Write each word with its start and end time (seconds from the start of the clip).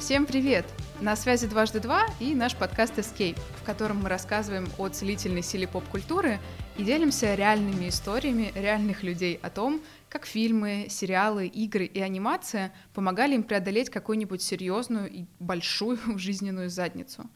Всем 0.00 0.24
привет! 0.24 0.64
На 1.02 1.14
связи 1.14 1.46
«Дважды 1.46 1.78
два» 1.78 2.06
и 2.20 2.34
наш 2.34 2.56
подкаст 2.56 2.98
«Escape», 2.98 3.38
в 3.60 3.64
котором 3.64 3.98
мы 3.98 4.08
рассказываем 4.08 4.66
о 4.78 4.88
целительной 4.88 5.42
силе 5.42 5.68
поп-культуры 5.68 6.40
и 6.78 6.84
делимся 6.84 7.34
реальными 7.34 7.90
историями 7.90 8.50
реальных 8.54 9.02
людей 9.02 9.38
о 9.42 9.50
том, 9.50 9.82
как 10.08 10.24
фильмы, 10.24 10.86
сериалы, 10.88 11.46
игры 11.46 11.84
и 11.84 12.00
анимация 12.00 12.72
помогали 12.94 13.34
им 13.34 13.42
преодолеть 13.42 13.90
какую-нибудь 13.90 14.40
серьезную 14.40 15.10
и 15.10 15.26
большую 15.38 15.98
жизненную 16.18 16.70
задницу. 16.70 17.28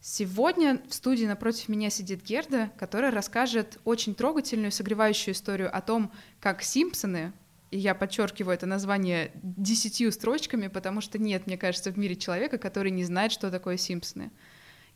Сегодня 0.00 0.82
в 0.88 0.94
студии 0.94 1.24
напротив 1.24 1.68
меня 1.68 1.88
сидит 1.88 2.24
Герда, 2.24 2.72
которая 2.78 3.12
расскажет 3.12 3.78
очень 3.84 4.16
трогательную, 4.16 4.72
согревающую 4.72 5.34
историю 5.34 5.74
о 5.74 5.80
том, 5.80 6.10
как 6.40 6.64
Симпсоны 6.64 7.32
и 7.72 7.78
я 7.78 7.94
подчеркиваю 7.94 8.54
это 8.54 8.66
название 8.66 9.32
десятью 9.42 10.12
строчками, 10.12 10.68
потому 10.68 11.00
что 11.00 11.18
нет, 11.18 11.46
мне 11.46 11.56
кажется, 11.56 11.90
в 11.90 11.96
мире 11.96 12.16
человека, 12.16 12.58
который 12.58 12.90
не 12.90 13.02
знает, 13.02 13.32
что 13.32 13.50
такое 13.50 13.78
Симпсоны. 13.78 14.30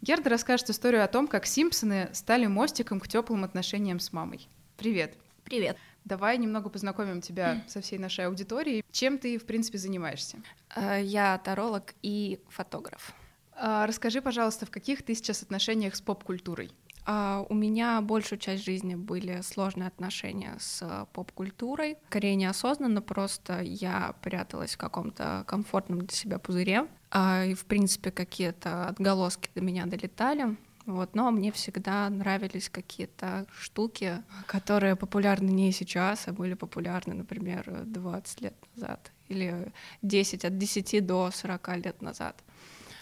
Герда 0.02 0.28
расскажет 0.28 0.68
историю 0.68 1.02
о 1.02 1.09
том, 1.09 1.27
как 1.27 1.46
Симпсоны 1.46 2.10
стали 2.12 2.45
мостиком 2.45 3.01
к 3.01 3.09
теплым 3.09 3.45
отношениям 3.45 3.98
с 3.98 4.12
мамой. 4.12 4.46
Привет. 4.77 5.16
Привет. 5.42 5.78
Давай 6.04 6.37
немного 6.37 6.68
познакомим 6.68 7.23
тебя 7.23 7.65
со 7.66 7.80
всей 7.80 7.98
нашей 7.98 8.27
аудиторией. 8.27 8.84
Чем 8.93 9.18
ты, 9.18 9.38
в 9.38 9.46
принципе, 9.46 9.79
занимаешься? 9.79 10.37
Э, 10.77 11.01
я 11.02 11.38
таролог 11.38 11.95
и 12.02 12.40
фотограф. 12.51 13.15
А, 13.52 13.87
расскажи, 13.87 14.20
пожалуйста, 14.20 14.66
в 14.66 14.70
каких 14.70 15.02
ты 15.02 15.15
сейчас 15.15 15.43
отношениях 15.43 15.96
с 15.96 16.02
поп-культурой? 16.02 16.70
Uh, 17.06 17.46
у 17.48 17.55
меня 17.55 18.01
большую 18.01 18.41
часть 18.41 18.65
жизни 18.65 18.96
были 18.96 19.41
сложные 19.42 19.87
отношения 19.87 20.56
с 20.59 20.83
uh, 20.83 21.06
поп-культурой. 21.12 21.96
Скорее 22.09 22.34
неосознанно, 22.34 23.01
просто 23.01 23.60
я 23.60 24.16
пряталась 24.23 24.74
в 24.74 24.79
каком-то 24.79 25.45
комфортном 25.46 26.01
для 26.01 26.16
себя 26.16 26.41
пузыре. 26.41 26.88
Uh, 27.12 27.48
и, 27.51 27.55
в 27.55 27.65
принципе, 27.66 28.10
какие-то 28.10 28.88
отголоски 28.88 29.49
до 29.54 29.60
меня 29.60 29.87
долетали. 29.87 30.57
Вот, 30.87 31.15
но 31.15 31.30
мне 31.30 31.52
всегда 31.52 32.09
нравились 32.10 32.68
какие-то 32.68 33.46
штуки, 33.57 34.23
которые 34.46 34.96
популярны 34.96 35.51
не 35.51 35.73
сейчас, 35.73 36.27
а 36.27 36.32
были 36.32 36.54
популярны, 36.54 37.15
например, 37.15 37.82
20 37.84 38.40
лет 38.40 38.54
назад 38.74 39.12
или 39.29 39.73
10 40.02 40.45
от 40.45 40.59
10 40.59 41.07
до 41.07 41.30
40 41.32 41.77
лет 41.84 42.02
назад. 42.02 42.43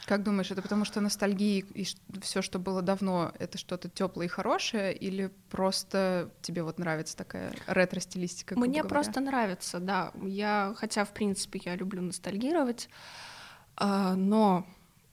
Как 0.06 0.22
думаешь, 0.22 0.50
это 0.50 0.60
потому 0.60 0.84
что 0.84 1.00
ностальгия 1.00 1.64
и 1.74 1.86
все, 2.20 2.42
что 2.42 2.58
было 2.58 2.82
давно, 2.82 3.32
это 3.38 3.56
что-то 3.56 3.88
теплое 3.88 4.26
и 4.26 4.28
хорошее, 4.28 4.94
или 4.94 5.30
просто 5.50 6.30
тебе 6.42 6.62
вот 6.62 6.78
нравится 6.78 7.16
такая 7.16 7.54
ретро-стилистика? 7.66 8.58
Мне 8.58 8.84
просто 8.84 9.20
нравится, 9.20 9.80
да. 9.80 10.12
Я, 10.22 10.74
хотя 10.76 11.04
в 11.04 11.12
принципе 11.14 11.60
я 11.64 11.76
люблю 11.76 12.02
ностальгировать, 12.02 12.88
а, 13.76 14.14
но 14.14 14.66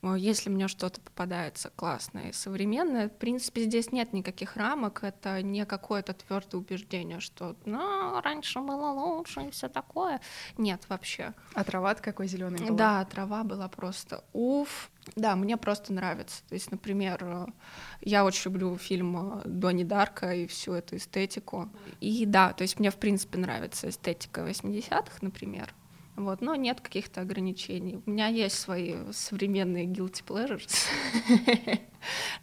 если 0.03 0.49
мне 0.49 0.67
что-то 0.67 0.99
попадается 0.99 1.69
классное 1.75 2.29
и 2.29 2.33
современное, 2.33 3.09
в 3.09 3.17
принципе, 3.17 3.63
здесь 3.63 3.91
нет 3.91 4.13
никаких 4.13 4.57
рамок, 4.57 5.03
это 5.03 5.41
не 5.43 5.65
какое-то 5.65 6.13
твердое 6.13 6.59
убеждение, 6.59 7.19
что 7.19 7.55
ну, 7.65 8.19
раньше 8.21 8.59
было 8.59 8.89
лучше 8.89 9.41
и 9.41 9.51
все 9.51 9.69
такое. 9.69 10.19
Нет, 10.57 10.83
вообще. 10.89 11.33
А 11.53 11.63
трава 11.63 11.93
какой 11.95 12.27
зеленый 12.27 12.59
была? 12.65 12.77
Да, 12.77 13.05
трава 13.05 13.43
была 13.43 13.67
просто 13.67 14.23
уф. 14.33 14.89
Да, 15.15 15.35
мне 15.35 15.57
просто 15.57 15.93
нравится. 15.93 16.43
То 16.47 16.55
есть, 16.55 16.71
например, 16.71 17.51
я 18.01 18.25
очень 18.25 18.51
люблю 18.51 18.77
фильм 18.77 19.39
э, 19.39 19.41
Донни 19.45 19.83
Дарка 19.83 20.33
и 20.33 20.47
всю 20.47 20.73
эту 20.73 20.97
эстетику. 20.97 21.69
И 21.99 22.25
да, 22.25 22.53
то 22.53 22.61
есть 22.63 22.79
мне, 22.79 22.91
в 22.91 22.97
принципе, 22.97 23.39
нравится 23.39 23.89
эстетика 23.89 24.41
80-х, 24.41 25.17
например. 25.21 25.73
Вот, 26.15 26.41
но 26.41 26.55
нет 26.55 26.81
каких-то 26.81 27.21
ограничений. 27.21 28.01
У 28.05 28.11
меня 28.11 28.27
есть 28.27 28.59
свои 28.59 28.95
современные 29.11 29.85
guilty 29.85 30.23
pleasures, 30.25 30.87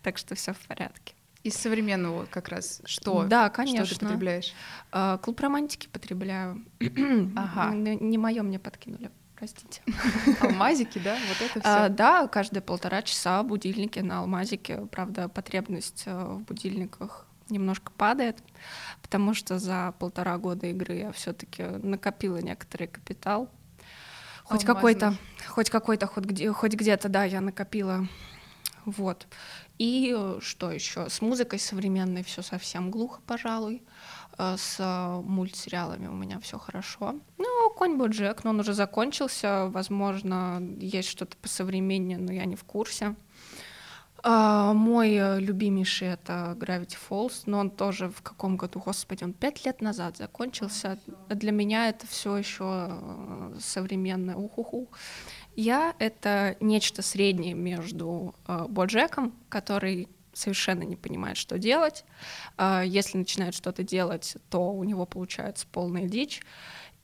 так 0.03 0.19
что 0.19 0.35
все 0.35 0.53
в 0.53 0.59
порядке. 0.67 1.15
Из 1.45 1.55
современного 1.55 2.27
как 2.27 2.49
раз 2.49 2.83
что? 2.85 3.25
Да, 3.25 3.49
конечно. 3.49 3.87
Что 3.87 4.01
ты 4.01 4.07
потребляешь? 4.07 4.53
А, 4.91 5.19
клуб 5.19 5.41
романтики 5.41 5.87
потребляю. 5.87 6.65
ага. 7.37 7.75
Не 7.75 8.19
мое 8.19 8.43
мне 8.43 8.59
подкинули. 8.59 9.11
Простите. 9.37 9.83
Алмазики, 10.41 10.99
да? 10.99 11.17
Вот 11.29 11.49
это 11.49 11.61
все. 11.61 11.69
А, 11.69 11.89
да, 11.89 12.27
каждые 12.27 12.61
полтора 12.61 13.03
часа 13.03 13.45
будильники 13.45 14.01
на 14.01 14.19
алмазике. 14.19 14.87
Правда, 14.91 15.29
потребность 15.29 16.03
э, 16.07 16.25
в 16.25 16.41
будильниках 16.41 17.25
немножко 17.49 17.93
падает, 17.93 18.43
потому 19.01 19.35
что 19.35 19.61
за 19.61 19.95
полтора 20.01 20.37
года 20.39 20.67
игры 20.67 20.97
я 20.97 21.13
все-таки 21.13 21.63
накопила 21.63 22.39
некоторый 22.39 22.89
капитал. 22.89 23.49
Хоть 24.49 24.65
какой-то, 24.65 25.15
хоть 25.47 25.71
какой-то, 25.71 26.07
хоть, 26.07 26.25
где, 26.25 26.51
хоть 26.53 26.75
где-то, 26.75 27.09
да, 27.09 27.25
я 27.25 27.41
накопила. 27.41 28.07
Вот. 28.87 29.27
И 29.79 30.17
что 30.41 30.73
еще? 30.73 31.09
С 31.11 31.21
музыкой 31.21 31.59
современной 31.59 32.25
все 32.25 32.43
совсем 32.43 32.91
глухо, 32.91 33.21
пожалуй. 33.27 33.83
Э, 34.39 34.57
с 34.57 34.79
мультсериалами 35.25 36.07
у 36.07 36.15
меня 36.15 36.41
все 36.41 36.59
хорошо. 36.59 37.17
Ну, 37.37 37.71
конь 37.77 37.97
Боджек, 37.97 38.45
но 38.45 38.51
он 38.51 38.61
уже 38.61 38.73
закончился. 38.73 39.67
Возможно, 39.69 40.63
есть 40.81 41.09
что-то 41.09 41.37
посовременнее, 41.37 42.19
но 42.19 42.33
я 42.33 42.45
не 42.45 42.57
в 42.57 42.65
курсе. 42.65 43.15
А, 44.23 44.73
мой 44.73 45.15
э, 45.15 45.41
любимейший 45.41 46.09
это 46.09 46.57
Gravity 46.59 46.97
Falls, 47.09 47.43
но 47.47 47.59
он 47.59 47.71
тоже 47.71 48.09
в 48.09 48.23
каком 48.23 48.57
году, 48.57 48.81
господи, 48.81 49.25
он 49.25 49.33
пять 49.33 49.65
лет 49.65 49.81
назад 49.81 50.17
закончился. 50.17 50.99
Для 51.29 51.53
меня 51.53 51.89
это 51.89 52.07
все 52.07 52.37
еще 52.37 52.89
э, 52.91 53.57
современное 53.61 54.35
ухуху. 54.35 54.91
Я 55.55 55.95
это 55.99 56.57
нечто 56.61 57.03
среднее 57.03 57.55
между 57.55 58.35
э, 58.47 58.67
Боджеком, 58.69 59.35
который 59.49 60.09
совершенно 60.33 60.83
не 60.83 60.97
понимает, 60.97 61.37
что 61.37 61.59
делать. 61.59 62.05
Э, 62.57 62.83
если 62.85 63.19
начинает 63.19 63.55
что-то 63.55 63.85
делать, 63.85 64.37
то 64.51 64.73
у 64.73 64.83
него 64.83 65.07
получается 65.07 65.67
полная 65.71 66.09
дичь. 66.09 66.43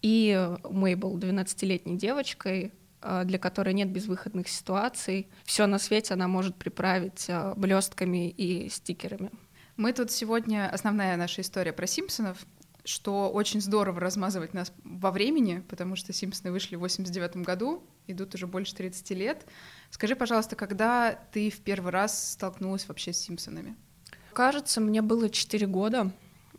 И 0.03 0.49
Мейбл 0.69 1.17
12-летней 1.17 1.97
девочкой, 1.97 2.67
Э, 2.67 2.84
для 3.25 3.39
которой 3.39 3.75
нет 3.75 3.91
безвыходных 3.91 4.49
ситуаций. 4.49 5.29
Все 5.45 5.67
на 5.67 5.79
свете 5.79 6.15
она 6.15 6.29
может 6.29 6.57
приправить 6.57 7.27
э, 7.29 7.53
блестками 7.57 8.31
и 8.31 8.69
стикерами. 8.69 9.31
Мы 9.77 9.93
тут 9.93 10.11
сегодня 10.11 10.71
основная 10.73 11.17
наша 11.17 11.41
история 11.41 11.73
про 11.73 11.87
Симпсонов, 11.87 12.39
что 12.85 13.31
очень 13.31 13.61
здорово 13.61 14.01
размазывать 14.01 14.55
нас 14.55 14.73
во 14.85 15.11
времени, 15.11 15.65
потому 15.69 15.97
что 15.97 16.13
Симпсоны 16.13 16.53
вышли 16.53 16.77
в 16.77 16.81
89 16.81 17.39
году, 17.39 17.83
идут 18.07 18.35
уже 18.35 18.47
больше 18.47 18.75
30 18.75 19.11
лет. 19.11 19.47
Скажи, 19.91 20.15
пожалуйста, 20.15 20.55
когда 20.55 21.13
ты 21.33 21.51
в 21.51 21.61
первый 21.61 21.91
раз 21.91 22.33
столкнулась 22.33 22.87
вообще 22.87 23.13
с 23.13 23.19
Симпсонами? 23.19 23.77
Кажется, 24.33 24.81
мне 24.81 25.03
было 25.03 25.29
4 25.29 25.67
года. 25.67 26.13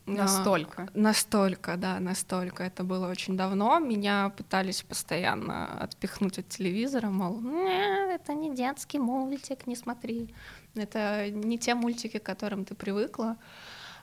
Настолько. 0.06 0.84
А, 0.84 0.88
настолько, 0.94 1.78
да, 1.78 2.00
настолько. 2.00 2.64
Это 2.64 2.84
было 2.84 3.10
очень 3.10 3.36
давно. 3.36 3.80
Меня 3.80 4.30
пытались 4.30 4.84
постоянно 4.84 5.66
отпихнуть 5.80 6.38
от 6.38 6.48
телевизора, 6.48 7.08
мол, 7.08 7.42
это 7.46 8.34
не 8.34 8.54
детский 8.54 9.00
мультик, 9.00 9.66
не 9.66 9.76
смотри. 9.76 10.34
Это 10.76 11.30
не 11.32 11.58
те 11.58 11.74
мультики, 11.74 12.20
к 12.20 12.24
которым 12.24 12.66
ты 12.66 12.76
привыкла. 12.76 13.38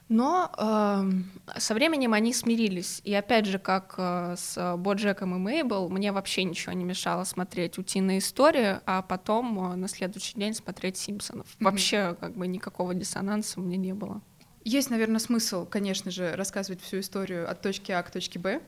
Но 0.08 0.50
э, 0.58 1.58
со 1.58 1.74
временем 1.74 2.12
они 2.12 2.34
смирились. 2.34 3.00
И 3.04 3.14
опять 3.14 3.46
же, 3.46 3.58
как 3.58 3.94
э, 3.96 4.34
с 4.36 4.76
Боджеком 4.76 5.34
и 5.36 5.38
Мейбл, 5.38 5.88
мне 5.88 6.12
вообще 6.12 6.44
ничего 6.44 6.72
не 6.72 6.84
мешало 6.84 7.24
смотреть 7.24 7.78
«Утиные 7.78 8.18
истории», 8.18 8.80
а 8.84 9.00
потом 9.02 9.72
э, 9.72 9.76
на 9.76 9.88
следующий 9.88 10.38
день 10.38 10.54
смотреть 10.54 10.98
«Симпсонов». 10.98 11.46
Mm-hmm. 11.46 11.64
Вообще 11.64 12.16
как 12.20 12.36
бы 12.36 12.46
никакого 12.46 12.94
диссонанса 12.94 13.60
у 13.60 13.62
меня 13.62 13.78
не 13.78 13.94
было. 13.94 14.20
Есть, 14.64 14.90
наверное, 14.90 15.18
смысл, 15.18 15.66
конечно 15.66 16.10
же, 16.10 16.36
рассказывать 16.36 16.80
всю 16.82 17.00
историю 17.00 17.50
от 17.50 17.60
точки 17.62 17.90
А 17.90 18.02
к 18.02 18.10
точке 18.10 18.38
Б. 18.38 18.62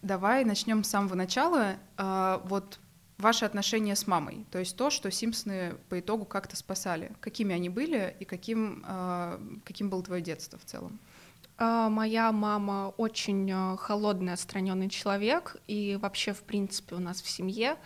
Давай 0.00 0.44
начнем 0.44 0.84
с 0.84 0.88
самого 0.88 1.14
начала. 1.14 1.74
А, 1.96 2.40
вот 2.46 2.78
ваши 3.18 3.44
отношения 3.44 3.96
с 3.96 4.06
мамой, 4.06 4.46
то 4.50 4.58
есть 4.58 4.76
то, 4.76 4.90
что 4.90 5.10
Симпсоны 5.10 5.74
по 5.88 6.00
итогу 6.00 6.24
как-то 6.24 6.56
спасали. 6.56 7.12
Какими 7.20 7.54
они 7.54 7.68
были 7.68 8.16
и 8.18 8.24
каким, 8.24 8.82
а, 8.86 9.40
каким 9.64 9.90
было 9.90 10.02
твое 10.02 10.22
детство 10.22 10.58
в 10.58 10.64
целом? 10.64 10.98
А, 11.58 11.90
моя 11.90 12.32
мама 12.32 12.94
очень 12.96 13.76
холодный, 13.76 14.32
отстраненный 14.32 14.88
человек, 14.88 15.56
и 15.66 15.98
вообще, 16.00 16.32
в 16.32 16.42
принципе, 16.44 16.94
у 16.94 17.00
нас 17.00 17.20
в 17.20 17.28
семье 17.28 17.76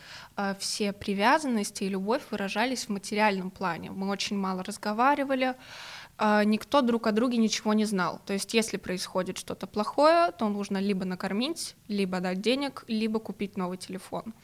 все 0.61 0.93
привязанности 0.93 1.83
и 1.85 1.89
любовь 1.89 2.23
выражались 2.31 2.85
в 2.85 2.91
материальном 2.91 3.51
плане. 3.51 3.91
Мы 3.91 4.09
очень 4.09 4.37
мало 4.37 4.63
разговаривали, 4.63 5.57
никто 6.19 6.81
друг 6.81 7.07
о 7.07 7.13
друге 7.13 7.39
ничего 7.39 7.75
не 7.75 7.85
знал. 7.85 8.21
То 8.25 8.33
есть, 8.33 8.55
если 8.55 8.77
происходит 8.77 9.39
что-то 9.39 9.67
плохое, 9.67 10.31
то 10.33 10.49
нужно 10.49 10.79
либо 10.79 11.05
накормить, 11.05 11.75
либо 11.89 12.21
дать 12.21 12.41
денег, 12.41 12.85
либо 12.87 13.19
купить 13.19 13.57
новый 13.57 13.79
телефон. 13.79 14.35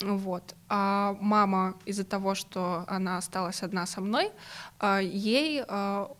Вот. 0.00 0.54
А 0.68 1.16
мама 1.20 1.76
из-за 1.86 2.04
того, 2.04 2.34
что 2.34 2.84
она 2.88 3.18
осталась 3.18 3.62
одна 3.62 3.86
со 3.86 4.00
мной, 4.00 4.32
а, 4.78 5.00
ей 5.00 5.62
а, 5.66 6.10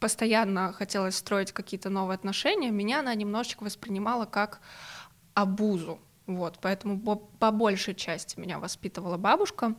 постоянно 0.00 0.72
хотелось 0.72 1.16
строить 1.16 1.52
какие-то 1.52 1.90
новые 1.90 2.16
отношения. 2.16 2.70
Меня 2.70 3.00
она 3.00 3.14
немножечко 3.14 3.62
воспринимала 3.62 4.24
как 4.24 4.60
обузу. 5.34 6.00
Вот, 6.26 6.58
поэтому 6.60 6.98
по, 7.00 7.16
по 7.16 7.50
большей 7.50 7.94
части 7.94 8.38
меня 8.38 8.58
воспитывала 8.58 9.16
бабушка. 9.16 9.74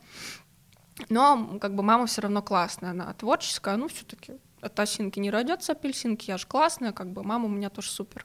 Но 1.08 1.58
как 1.60 1.74
бы 1.74 1.82
мама 1.82 2.06
все 2.06 2.22
равно 2.22 2.42
классная, 2.42 2.90
она 2.90 3.12
творческая, 3.14 3.76
ну 3.76 3.88
все-таки 3.88 4.34
от 4.62 4.78
осинки 4.80 5.18
не 5.18 5.30
родятся 5.30 5.72
апельсинки, 5.72 6.30
я 6.30 6.38
же 6.38 6.46
классная, 6.46 6.92
как 6.92 7.12
бы 7.12 7.22
мама 7.22 7.46
у 7.46 7.48
меня 7.48 7.68
тоже 7.68 7.90
супер. 7.90 8.24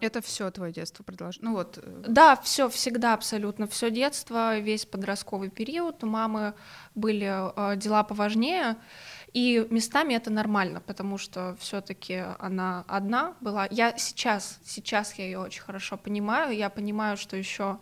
Это 0.00 0.20
все 0.20 0.50
твое 0.50 0.72
детство 0.72 1.04
продолжено. 1.04 1.50
Ну 1.50 1.56
вот. 1.56 1.78
Э, 1.80 2.04
да, 2.08 2.34
все 2.34 2.68
всегда 2.68 3.14
абсолютно 3.14 3.68
все 3.68 3.88
детство, 3.88 4.58
весь 4.58 4.84
подростковый 4.84 5.48
период. 5.48 6.02
У 6.02 6.08
мамы 6.08 6.54
были 6.96 7.30
э, 7.30 7.76
дела 7.76 8.02
поважнее. 8.02 8.76
И 9.32 9.64
местами 9.70 10.14
это 10.14 10.30
нормально, 10.30 10.80
потому 10.80 11.18
что 11.18 11.56
все-таки 11.60 12.24
она 12.40 12.84
одна 12.88 13.36
была. 13.40 13.68
Я 13.70 13.96
сейчас, 13.96 14.58
сейчас 14.64 15.14
я 15.14 15.24
ее 15.24 15.38
очень 15.38 15.62
хорошо 15.62 15.96
понимаю. 15.96 16.54
Я 16.54 16.68
понимаю, 16.68 17.16
что 17.16 17.36
еще 17.36 17.78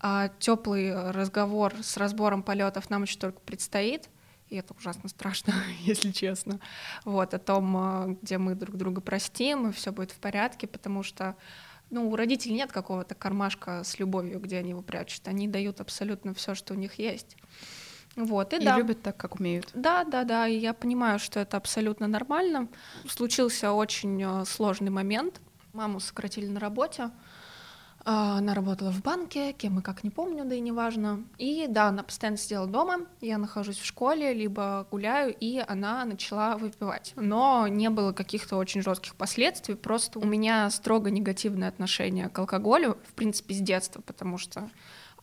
а, 0.00 0.28
теплый 0.40 1.12
разговор 1.12 1.74
с 1.80 1.96
разбором 1.96 2.42
полетов 2.42 2.90
нам 2.90 3.04
еще 3.04 3.18
только 3.18 3.40
предстоит. 3.40 4.10
И 4.48 4.56
это 4.56 4.74
ужасно 4.74 5.08
страшно, 5.08 5.54
если 5.80 6.10
честно. 6.10 6.60
Вот, 7.04 7.34
о 7.34 7.38
том, 7.38 7.76
а, 7.76 8.06
где 8.22 8.38
мы 8.38 8.54
друг 8.54 8.76
друга 8.76 9.00
простим, 9.00 9.68
и 9.68 9.72
все 9.72 9.92
будет 9.92 10.12
в 10.12 10.18
порядке, 10.18 10.66
потому 10.66 11.02
что 11.02 11.36
ну, 11.90 12.08
у 12.10 12.16
родителей 12.16 12.54
нет 12.54 12.72
какого-то 12.72 13.14
кармашка 13.14 13.84
с 13.84 13.98
любовью, 13.98 14.40
где 14.40 14.58
они 14.58 14.70
его 14.70 14.82
прячут. 14.82 15.28
Они 15.28 15.46
дают 15.46 15.80
абсолютно 15.80 16.34
все, 16.34 16.54
что 16.54 16.74
у 16.74 16.76
них 16.76 16.98
есть. 16.98 17.36
Вот, 18.16 18.52
и, 18.54 18.56
и 18.56 18.64
да. 18.64 18.76
любят 18.78 19.02
так, 19.02 19.16
как 19.16 19.38
умеют. 19.38 19.70
Да, 19.74 20.04
да, 20.04 20.24
да, 20.24 20.48
и 20.48 20.56
я 20.56 20.72
понимаю, 20.72 21.18
что 21.18 21.38
это 21.38 21.56
абсолютно 21.56 22.06
нормально. 22.06 22.68
Случился 23.06 23.72
очень 23.72 24.22
э, 24.22 24.44
сложный 24.46 24.90
момент. 24.90 25.40
Маму 25.72 26.00
сократили 26.00 26.46
на 26.46 26.58
работе. 26.58 27.10
А, 28.08 28.38
она 28.38 28.54
работала 28.54 28.92
в 28.92 29.02
банке, 29.02 29.52
кем 29.52 29.80
и 29.80 29.82
как 29.82 30.04
не 30.04 30.10
помню, 30.10 30.44
да 30.44 30.54
и 30.54 30.60
неважно. 30.60 31.24
И 31.38 31.66
да, 31.68 31.88
она 31.88 32.04
постоянно 32.04 32.36
сидела 32.36 32.68
дома, 32.68 33.00
я 33.20 33.36
нахожусь 33.36 33.78
в 33.78 33.84
школе, 33.84 34.32
либо 34.32 34.86
гуляю, 34.92 35.34
и 35.40 35.62
она 35.66 36.04
начала 36.04 36.56
выпивать. 36.56 37.14
Но 37.16 37.66
не 37.66 37.90
было 37.90 38.12
каких-то 38.12 38.58
очень 38.58 38.80
жестких 38.80 39.16
последствий, 39.16 39.74
просто 39.74 40.20
у 40.20 40.24
меня 40.24 40.70
строго 40.70 41.10
негативное 41.10 41.68
отношение 41.68 42.28
к 42.28 42.38
алкоголю, 42.38 42.96
в 43.08 43.14
принципе, 43.14 43.54
с 43.54 43.58
детства, 43.58 44.00
потому 44.00 44.38
что 44.38 44.70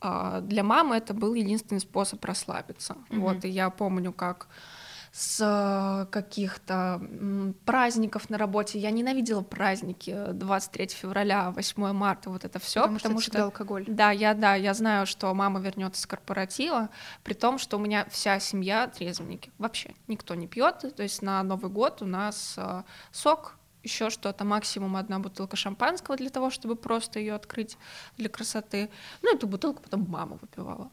а, 0.02 0.42
для 0.42 0.64
мамы 0.64 0.98
это 0.98 1.14
был 1.14 1.36
единственный 1.36 1.80
способ 1.80 2.24
расслабиться. 2.26 2.98
Mm-hmm. 3.10 3.20
Вот, 3.20 3.46
и 3.46 3.48
я 3.48 3.70
помню, 3.70 4.12
как 4.12 4.50
с 5.14 5.40
э, 5.42 6.12
каких-то 6.12 7.00
праздников 7.66 8.32
на 8.32 8.40
работе. 8.40 8.80
Я 8.80 8.90
ненавидела 8.90 9.44
праздники 9.44 10.32
23 10.34 10.88
февраля, 10.88 11.52
8 11.52 11.94
марта, 11.94 12.32
вот 12.32 12.44
это 12.46 12.58
все, 12.58 12.82
потому, 12.82 12.98
потому 12.98 13.20
что, 13.22 13.32
что 13.32 13.44
алкоголь. 13.44 13.86
Да, 13.88 14.10
я 14.10 14.34
да, 14.34 14.56
я 14.56 14.74
знаю, 14.74 15.06
что 15.06 15.32
мама 15.36 15.60
вернется 15.60 16.02
с 16.02 16.08
корпоратива, 16.08 16.90
при 17.24 17.36
том, 17.36 17.60
что 17.60 17.78
у 17.78 17.80
меня 17.80 18.08
вся 18.10 18.40
семья 18.40 18.88
трезвенники, 18.88 19.52
вообще 19.60 19.94
никто 20.08 20.34
не 20.34 20.48
пьет, 20.48 20.96
то 20.96 21.04
есть 21.04 21.22
на 21.22 21.44
Новый 21.44 21.70
год 21.70 22.02
у 22.02 22.06
нас 22.06 22.56
э, 22.58 22.82
сок 23.12 23.56
еще 23.84 24.10
что-то, 24.10 24.46
максимум 24.46 24.96
одна 24.96 25.20
бутылка 25.20 25.56
шампанского 25.56 26.18
для 26.18 26.32
того, 26.32 26.50
чтобы 26.50 26.76
просто 26.76 27.20
ее 27.20 27.36
открыть 27.36 27.78
для 28.18 28.30
красоты. 28.30 28.90
Ну, 29.22 29.36
эту 29.36 29.46
бутылку 29.46 29.84
потом 29.84 30.08
мама 30.10 30.40
выпивала. 30.42 30.90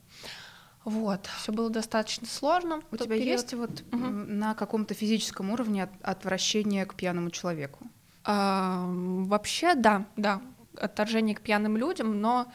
Вот, 0.85 1.29
все 1.38 1.53
было 1.53 1.69
достаточно 1.69 2.27
сложно. 2.27 2.81
У 2.91 2.97
тебя 2.97 3.17
период. 3.17 3.27
есть 3.27 3.55
вот 3.55 3.71
угу. 3.93 3.99
на 3.99 4.55
каком-то 4.55 4.94
физическом 4.94 5.50
уровне 5.50 5.88
отвращение 6.03 6.87
к 6.87 6.94
пьяному 6.94 7.31
человеку? 7.31 7.87
А, 8.25 8.87
вообще, 8.88 9.75
да, 9.75 10.06
да, 10.17 10.41
отторжение 10.77 11.37
к 11.37 11.43
пьяным 11.43 11.77
людям, 11.77 12.21
но 12.21 12.50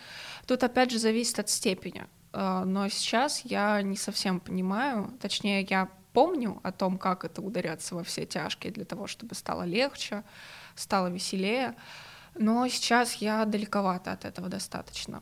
тут 0.47 0.63
опять 0.63 0.91
же 0.91 0.99
зависит 0.99 1.39
от 1.39 1.49
степени. 1.49 2.07
А, 2.33 2.65
но 2.65 2.87
сейчас 2.89 3.41
я 3.45 3.81
не 3.81 3.95
совсем 3.95 4.39
понимаю, 4.39 5.13
точнее, 5.21 5.61
я 5.69 5.89
помню 6.11 6.59
о 6.63 6.71
том, 6.71 6.97
как 6.97 7.25
это 7.25 7.41
ударяться 7.41 7.93
во 7.93 8.03
все 8.03 8.25
тяжкие 8.25 8.71
для 8.71 8.85
того, 8.85 9.05
чтобы 9.05 9.35
стало 9.35 9.63
легче, 9.63 10.23
стало 10.75 11.07
веселее. 11.07 11.75
Но 12.37 12.67
сейчас 12.67 13.15
я 13.15 13.45
далековато 13.45 14.11
от 14.11 14.25
этого 14.25 14.49
достаточно. 14.49 15.21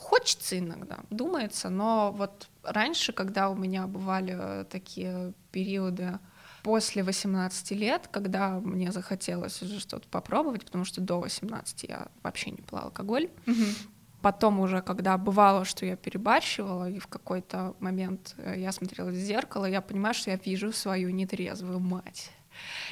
Хочется 0.00 0.58
иногда, 0.58 1.00
думается, 1.10 1.68
но 1.68 2.10
вот 2.10 2.48
раньше, 2.62 3.12
когда 3.12 3.50
у 3.50 3.54
меня 3.54 3.86
бывали 3.86 4.64
такие 4.70 5.34
периоды 5.52 6.18
после 6.62 7.02
18 7.02 7.70
лет, 7.72 8.08
когда 8.10 8.60
мне 8.60 8.92
захотелось 8.92 9.62
уже 9.62 9.78
что-то 9.78 10.08
попробовать, 10.08 10.64
потому 10.64 10.86
что 10.86 11.02
до 11.02 11.20
18 11.20 11.84
я 11.84 12.08
вообще 12.22 12.50
не 12.50 12.62
пила 12.62 12.80
алкоголь, 12.80 13.28
mm-hmm 13.44 13.88
Потом 14.22 14.60
уже, 14.60 14.82
когда 14.82 15.16
бывало, 15.16 15.64
что 15.64 15.86
я 15.86 15.96
перебарщивала, 15.96 16.90
и 16.90 16.98
в 16.98 17.06
какой-то 17.06 17.74
момент 17.80 18.34
э, 18.36 18.56
я 18.58 18.70
смотрела 18.70 19.08
в 19.08 19.14
зеркало, 19.14 19.64
я 19.64 19.80
понимаю, 19.80 20.14
что 20.14 20.30
я 20.30 20.36
вижу 20.36 20.72
свою 20.72 21.08
нетрезвую 21.10 21.80
мать. 21.80 22.30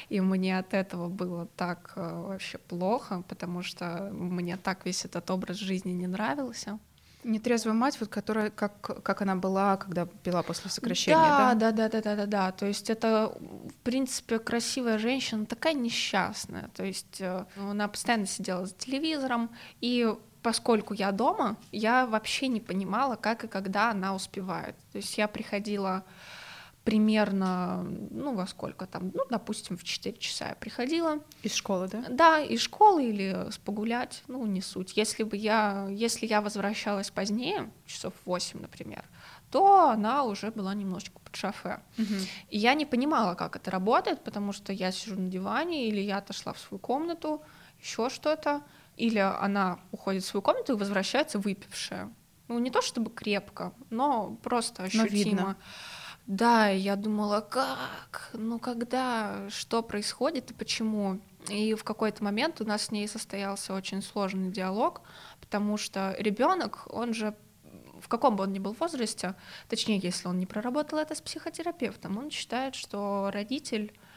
И 0.09 0.21
мне 0.21 0.57
от 0.57 0.73
этого 0.73 1.07
было 1.07 1.45
так 1.55 1.93
э, 1.95 2.01
вообще 2.01 2.57
плохо, 2.57 3.23
потому 3.27 3.61
что 3.61 4.09
мне 4.11 4.57
так 4.57 4.85
весь 4.85 5.05
этот 5.05 5.29
образ 5.29 5.57
жизни 5.57 5.91
не 5.91 6.07
нравился. 6.07 6.79
Нетрезвая 7.23 7.73
мать, 7.73 7.97
вот 7.99 8.09
которая, 8.09 8.49
как, 8.49 9.03
как 9.03 9.21
она 9.21 9.35
была, 9.35 9.77
когда 9.77 10.05
пила 10.05 10.41
после 10.41 10.69
сокращения, 10.69 11.17
да? 11.17 11.53
Да, 11.53 11.71
да, 11.71 11.89
да, 11.89 12.01
да, 12.01 12.15
да, 12.15 12.25
да. 12.25 12.51
То 12.51 12.65
есть 12.65 12.89
это, 12.89 13.33
в 13.39 13.73
принципе, 13.83 14.39
красивая 14.39 14.97
женщина, 14.97 15.45
такая 15.45 15.73
несчастная. 15.73 16.69
То 16.75 16.85
есть 16.85 17.19
э, 17.19 17.45
она 17.57 17.87
постоянно 17.87 18.25
сидела 18.25 18.65
за 18.65 18.73
телевизором, 18.73 19.49
и 19.81 20.13
поскольку 20.41 20.93
я 20.93 21.11
дома, 21.11 21.57
я 21.71 22.05
вообще 22.05 22.47
не 22.47 22.61
понимала, 22.61 23.15
как 23.15 23.43
и 23.43 23.47
когда 23.47 23.91
она 23.91 24.15
успевает. 24.15 24.75
То 24.91 24.97
есть 24.97 25.17
я 25.17 25.27
приходила 25.27 26.03
примерно, 26.83 27.83
ну, 27.83 28.33
во 28.33 28.47
сколько 28.47 28.85
там, 28.85 29.11
ну, 29.13 29.23
допустим, 29.29 29.77
в 29.77 29.83
4 29.83 30.17
часа 30.17 30.49
я 30.49 30.55
приходила. 30.55 31.19
Из 31.43 31.53
школы, 31.53 31.87
да? 31.87 32.05
Да, 32.09 32.39
из 32.39 32.61
школы 32.61 33.05
или 33.05 33.47
погулять, 33.65 34.23
ну, 34.27 34.45
не 34.45 34.61
суть. 34.61 34.97
Если 34.97 35.23
бы 35.23 35.37
я, 35.37 35.87
если 35.91 36.25
я 36.25 36.41
возвращалась 36.41 37.11
позднее, 37.11 37.71
часов 37.85 38.13
8, 38.25 38.61
например, 38.61 39.03
то 39.51 39.89
она 39.89 40.23
уже 40.23 40.51
была 40.51 40.73
немножечко 40.73 41.19
под 41.19 41.35
шофе. 41.35 41.81
Угу. 41.97 42.13
И 42.49 42.57
я 42.57 42.73
не 42.75 42.85
понимала, 42.85 43.35
как 43.35 43.55
это 43.55 43.71
работает, 43.71 44.23
потому 44.23 44.53
что 44.53 44.71
я 44.73 44.91
сижу 44.91 45.19
на 45.19 45.29
диване, 45.29 45.87
или 45.87 45.99
я 45.99 46.17
отошла 46.17 46.53
в 46.53 46.59
свою 46.59 46.79
комнату, 46.79 47.41
еще 47.81 48.09
что-то, 48.09 48.61
или 48.95 49.19
она 49.19 49.79
уходит 49.91 50.23
в 50.23 50.27
свою 50.27 50.41
комнату 50.41 50.73
и 50.73 50.75
возвращается 50.77 51.39
выпившая. 51.39 52.11
Ну, 52.47 52.59
не 52.59 52.71
то 52.71 52.81
чтобы 52.81 53.11
крепко, 53.11 53.73
но 53.89 54.37
просто 54.41 54.83
ощутимо. 54.83 55.05
Но 55.05 55.13
видно. 55.13 55.57
Да, 56.29 56.67
я 56.67 56.95
думала, 56.95 57.41
как, 57.41 58.29
ну 58.33 58.59
когда, 58.59 59.49
что 59.49 59.81
происходит 59.81 60.51
и 60.51 60.53
почему. 60.53 61.19
И 61.49 61.73
в 61.73 61.83
какой-то 61.83 62.23
момент 62.23 62.61
у 62.61 62.65
нас 62.65 62.83
с 62.83 62.91
ней 62.91 63.07
состоялся 63.07 63.73
очень 63.73 64.03
сложный 64.03 64.51
диалог, 64.51 65.01
потому 65.39 65.77
что 65.77 66.15
ребенок, 66.19 66.83
он 66.85 67.15
же 67.15 67.33
в 67.99 68.07
каком 68.07 68.35
бы 68.35 68.43
он 68.43 68.53
ни 68.53 68.59
был 68.59 68.73
возрасте, 68.73 69.33
точнее, 69.69 69.97
если 69.97 70.27
он 70.27 70.37
не 70.37 70.45
проработал 70.45 70.99
это 70.99 71.15
с 71.15 71.21
психотерапевтом, 71.21 72.19
он 72.19 72.29
считает, 72.29 72.75
что 72.75 73.31
родитель 73.33 73.91
а, 73.91 74.08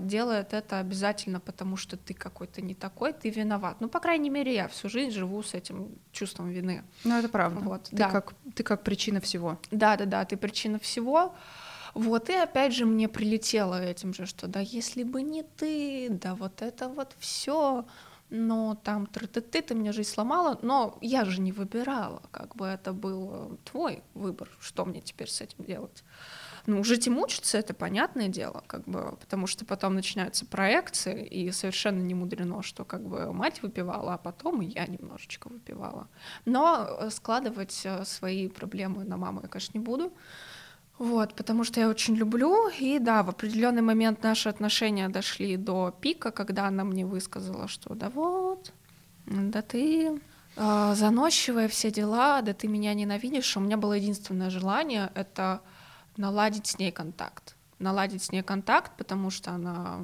делает 0.00 0.54
это 0.54 0.78
обязательно 0.78 1.40
потому, 1.40 1.76
что 1.76 1.96
ты 1.96 2.14
какой-то 2.14 2.62
не 2.62 2.74
такой, 2.74 3.12
ты 3.12 3.30
виноват. 3.30 3.80
Ну, 3.80 3.88
по 3.88 4.00
крайней 4.00 4.30
мере, 4.30 4.54
я 4.54 4.68
всю 4.68 4.88
жизнь 4.88 5.10
живу 5.10 5.42
с 5.42 5.54
этим 5.54 5.98
чувством 6.12 6.50
вины. 6.50 6.84
Ну, 7.02 7.18
это 7.18 7.28
правда. 7.28 7.60
Вот, 7.60 7.84
ты, 7.84 7.96
да. 7.96 8.10
как, 8.10 8.34
ты 8.54 8.62
как 8.62 8.84
причина 8.84 9.20
всего. 9.20 9.58
Да, 9.70 9.96
да, 9.96 10.04
да, 10.04 10.24
ты 10.24 10.36
причина 10.36 10.78
всего. 10.78 11.34
Вот, 11.94 12.28
и 12.28 12.34
опять 12.34 12.74
же 12.74 12.86
мне 12.86 13.08
прилетело 13.08 13.80
этим 13.80 14.14
же, 14.14 14.26
что 14.26 14.48
да, 14.48 14.60
если 14.60 15.04
бы 15.04 15.22
не 15.22 15.44
ты, 15.44 16.08
да, 16.10 16.34
вот 16.34 16.60
это 16.60 16.88
вот 16.88 17.14
все, 17.18 17.84
но 18.30 18.76
там 18.82 19.06
ты, 19.06 19.26
ты, 19.28 19.40
ты, 19.40 19.62
ты 19.62 19.74
мне 19.74 19.92
жизнь 19.92 20.10
сломала, 20.10 20.58
но 20.62 20.98
я 21.00 21.24
же 21.24 21.40
не 21.40 21.52
выбирала, 21.52 22.22
как 22.32 22.56
бы 22.56 22.66
это 22.66 22.92
был 22.92 23.58
твой 23.64 24.02
выбор, 24.14 24.48
что 24.60 24.84
мне 24.84 25.00
теперь 25.00 25.30
с 25.30 25.40
этим 25.40 25.64
делать. 25.64 26.02
Ну, 26.66 26.82
жить 26.82 27.06
и 27.06 27.10
мучиться— 27.10 27.58
это 27.58 27.74
понятное 27.74 28.28
дело, 28.28 28.62
как 28.66 28.84
бы, 28.84 29.16
потому 29.20 29.46
что 29.46 29.66
потом 29.66 29.94
начинаются 29.94 30.46
проекции, 30.46 31.26
и 31.26 31.50
совершенно 31.52 32.00
не 32.00 32.14
мудрено, 32.14 32.62
что 32.62 32.84
как 32.84 33.06
бы 33.06 33.32
мать 33.34 33.60
выпивала, 33.62 34.14
а 34.14 34.18
потом 34.18 34.62
и 34.62 34.66
я 34.66 34.86
немножечко 34.86 35.48
выпивала. 35.48 36.08
Но 36.46 36.86
э, 36.88 37.10
складывать 37.10 37.82
э, 37.84 38.04
свои 38.06 38.48
проблемы 38.48 39.04
на 39.04 39.18
маму 39.18 39.40
я, 39.42 39.48
конечно, 39.48 39.76
не 39.76 39.84
буду. 39.84 40.12
Вот, 40.98 41.34
потому 41.34 41.64
что 41.64 41.80
я 41.80 41.88
очень 41.88 42.14
люблю, 42.14 42.68
и 42.68 42.98
да, 42.98 43.22
в 43.22 43.28
определенный 43.28 43.82
момент 43.82 44.22
наши 44.22 44.48
отношения 44.48 45.08
дошли 45.08 45.56
до 45.56 45.94
пика, 46.00 46.30
когда 46.30 46.68
она 46.68 46.84
мне 46.84 47.04
высказала, 47.04 47.68
что 47.68 47.94
да 47.94 48.08
вот, 48.08 48.72
да 49.26 49.60
ты 49.60 50.18
э, 50.56 50.94
заносчивая 50.94 51.68
все 51.68 51.90
дела, 51.90 52.40
да 52.40 52.54
ты 52.54 52.68
меня 52.68 52.94
ненавидишь. 52.94 53.56
У 53.56 53.60
меня 53.60 53.76
было 53.76 53.92
единственное 53.92 54.48
желание— 54.48 55.10
это 55.14 55.60
наладить 56.16 56.66
с 56.66 56.78
ней 56.78 56.92
контакт. 56.92 57.56
наладить 57.80 58.22
с 58.22 58.32
ней 58.32 58.42
контакт, 58.42 58.92
потому 58.96 59.30
что 59.30 59.50
она 59.50 59.98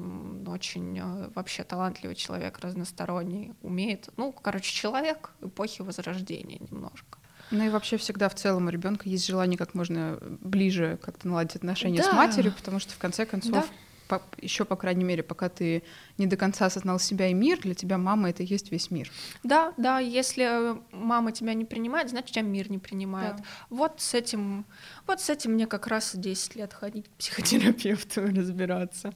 очень 0.45 0.99
э, 0.99 1.29
вообще 1.33 1.63
талантливый 1.63 2.15
человек, 2.15 2.59
разносторонний, 2.59 3.53
умеет, 3.61 4.09
ну, 4.17 4.31
короче, 4.33 4.71
человек 4.71 5.31
эпохи 5.41 5.81
Возрождения 5.81 6.59
немножко. 6.69 7.17
Ну 7.49 7.63
и 7.63 7.69
вообще 7.69 7.97
всегда 7.97 8.29
в 8.29 8.35
целом 8.35 8.67
у 8.67 8.69
ребенка 8.69 9.09
есть 9.09 9.25
желание 9.25 9.57
как 9.57 9.73
можно 9.73 10.19
ближе 10.21 10.99
как-то 11.01 11.27
наладить 11.27 11.55
отношения 11.55 12.01
да. 12.01 12.11
с 12.11 12.13
матерью, 12.13 12.53
потому 12.53 12.79
что 12.79 12.93
в 12.93 12.97
конце 12.97 13.25
концов 13.25 13.53
да 13.53 13.65
по, 14.11 14.21
еще, 14.41 14.65
по 14.65 14.75
крайней 14.75 15.05
мере, 15.05 15.23
пока 15.23 15.47
ты 15.47 15.83
не 16.17 16.27
до 16.27 16.35
конца 16.35 16.65
осознал 16.65 16.99
себя 16.99 17.27
и 17.27 17.33
мир, 17.33 17.61
для 17.61 17.73
тебя 17.73 17.97
мама 17.97 18.29
это 18.29 18.43
и 18.43 18.45
есть 18.45 18.69
весь 18.69 18.91
мир. 18.91 19.09
Да, 19.41 19.73
да, 19.77 19.99
если 19.99 20.75
мама 20.91 21.31
тебя 21.31 21.53
не 21.53 21.63
принимает, 21.63 22.09
значит, 22.09 22.31
тебя 22.31 22.41
мир 22.41 22.69
не 22.69 22.77
принимает. 22.77 23.37
Да. 23.37 23.43
Вот 23.69 24.01
с 24.01 24.13
этим, 24.13 24.65
вот 25.07 25.21
с 25.21 25.29
этим 25.29 25.53
мне 25.53 25.65
как 25.65 25.87
раз 25.87 26.11
10 26.13 26.55
лет 26.57 26.73
ходить 26.73 27.07
к 27.07 27.11
психотерапевту 27.11 28.21
разбираться. 28.35 29.13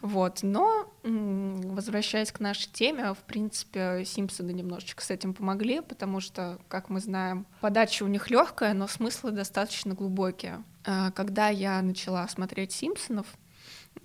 Вот, 0.00 0.40
но 0.42 0.92
возвращаясь 1.04 2.32
к 2.32 2.40
нашей 2.40 2.68
теме, 2.72 3.14
в 3.14 3.18
принципе, 3.18 4.04
Симпсоны 4.04 4.50
немножечко 4.50 5.04
с 5.04 5.10
этим 5.10 5.34
помогли, 5.34 5.80
потому 5.80 6.18
что, 6.18 6.58
как 6.66 6.88
мы 6.90 6.98
знаем, 6.98 7.46
подача 7.60 8.02
у 8.02 8.08
них 8.08 8.28
легкая, 8.28 8.74
но 8.74 8.88
смыслы 8.88 9.30
достаточно 9.30 9.94
глубокие. 9.94 10.64
А, 10.84 11.12
когда 11.12 11.48
я 11.48 11.80
начала 11.80 12.26
смотреть 12.26 12.72
Симпсонов, 12.72 13.26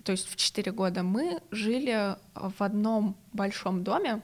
то 0.04 0.12
есть 0.12 0.28
в 0.28 0.36
4 0.36 0.72
года 0.72 1.02
мы 1.02 1.42
жили 1.50 2.16
в 2.34 2.62
одном 2.62 3.16
большом 3.32 3.84
доме. 3.84 4.22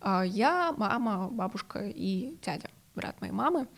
А, 0.00 0.22
я, 0.22 0.72
мама, 0.76 1.28
бабушка 1.30 1.86
и 1.86 2.36
дядя, 2.42 2.68
брат 2.94 3.20
моей 3.20 3.32
мамы. 3.32 3.68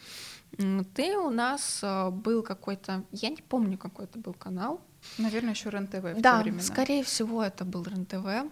Ты 0.95 1.16
у 1.16 1.30
нас 1.30 1.80
а, 1.83 2.11
был 2.11 2.42
какой-то, 2.42 3.04
я 3.12 3.28
не 3.28 3.42
помню, 3.42 3.78
какой 3.78 4.06
это 4.06 4.18
был 4.18 4.35
канал. 4.35 4.80
Наверное, 5.18 5.50
еще 5.50 5.71
РЕН-ТВ 5.71 6.16
в 6.16 6.21
Да, 6.21 6.45
скорее 6.61 7.04
всего, 7.04 7.42
это 7.42 7.64
был 7.64 7.85
РЕН-ТВ. 7.85 8.50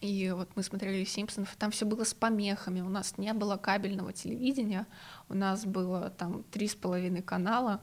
И 0.00 0.30
вот 0.30 0.50
мы 0.54 0.62
смотрели 0.62 1.04
Симпсонов, 1.04 1.54
там 1.56 1.70
все 1.70 1.86
было 1.86 2.04
с 2.04 2.14
помехами, 2.14 2.80
у 2.80 2.88
нас 2.88 3.16
не 3.16 3.32
было 3.32 3.56
кабельного 3.56 4.12
телевидения, 4.12 4.86
у 5.28 5.34
нас 5.34 5.64
было 5.64 6.10
там 6.10 6.44
три 6.44 6.68
с 6.68 6.74
половиной 6.74 7.22
канала, 7.22 7.80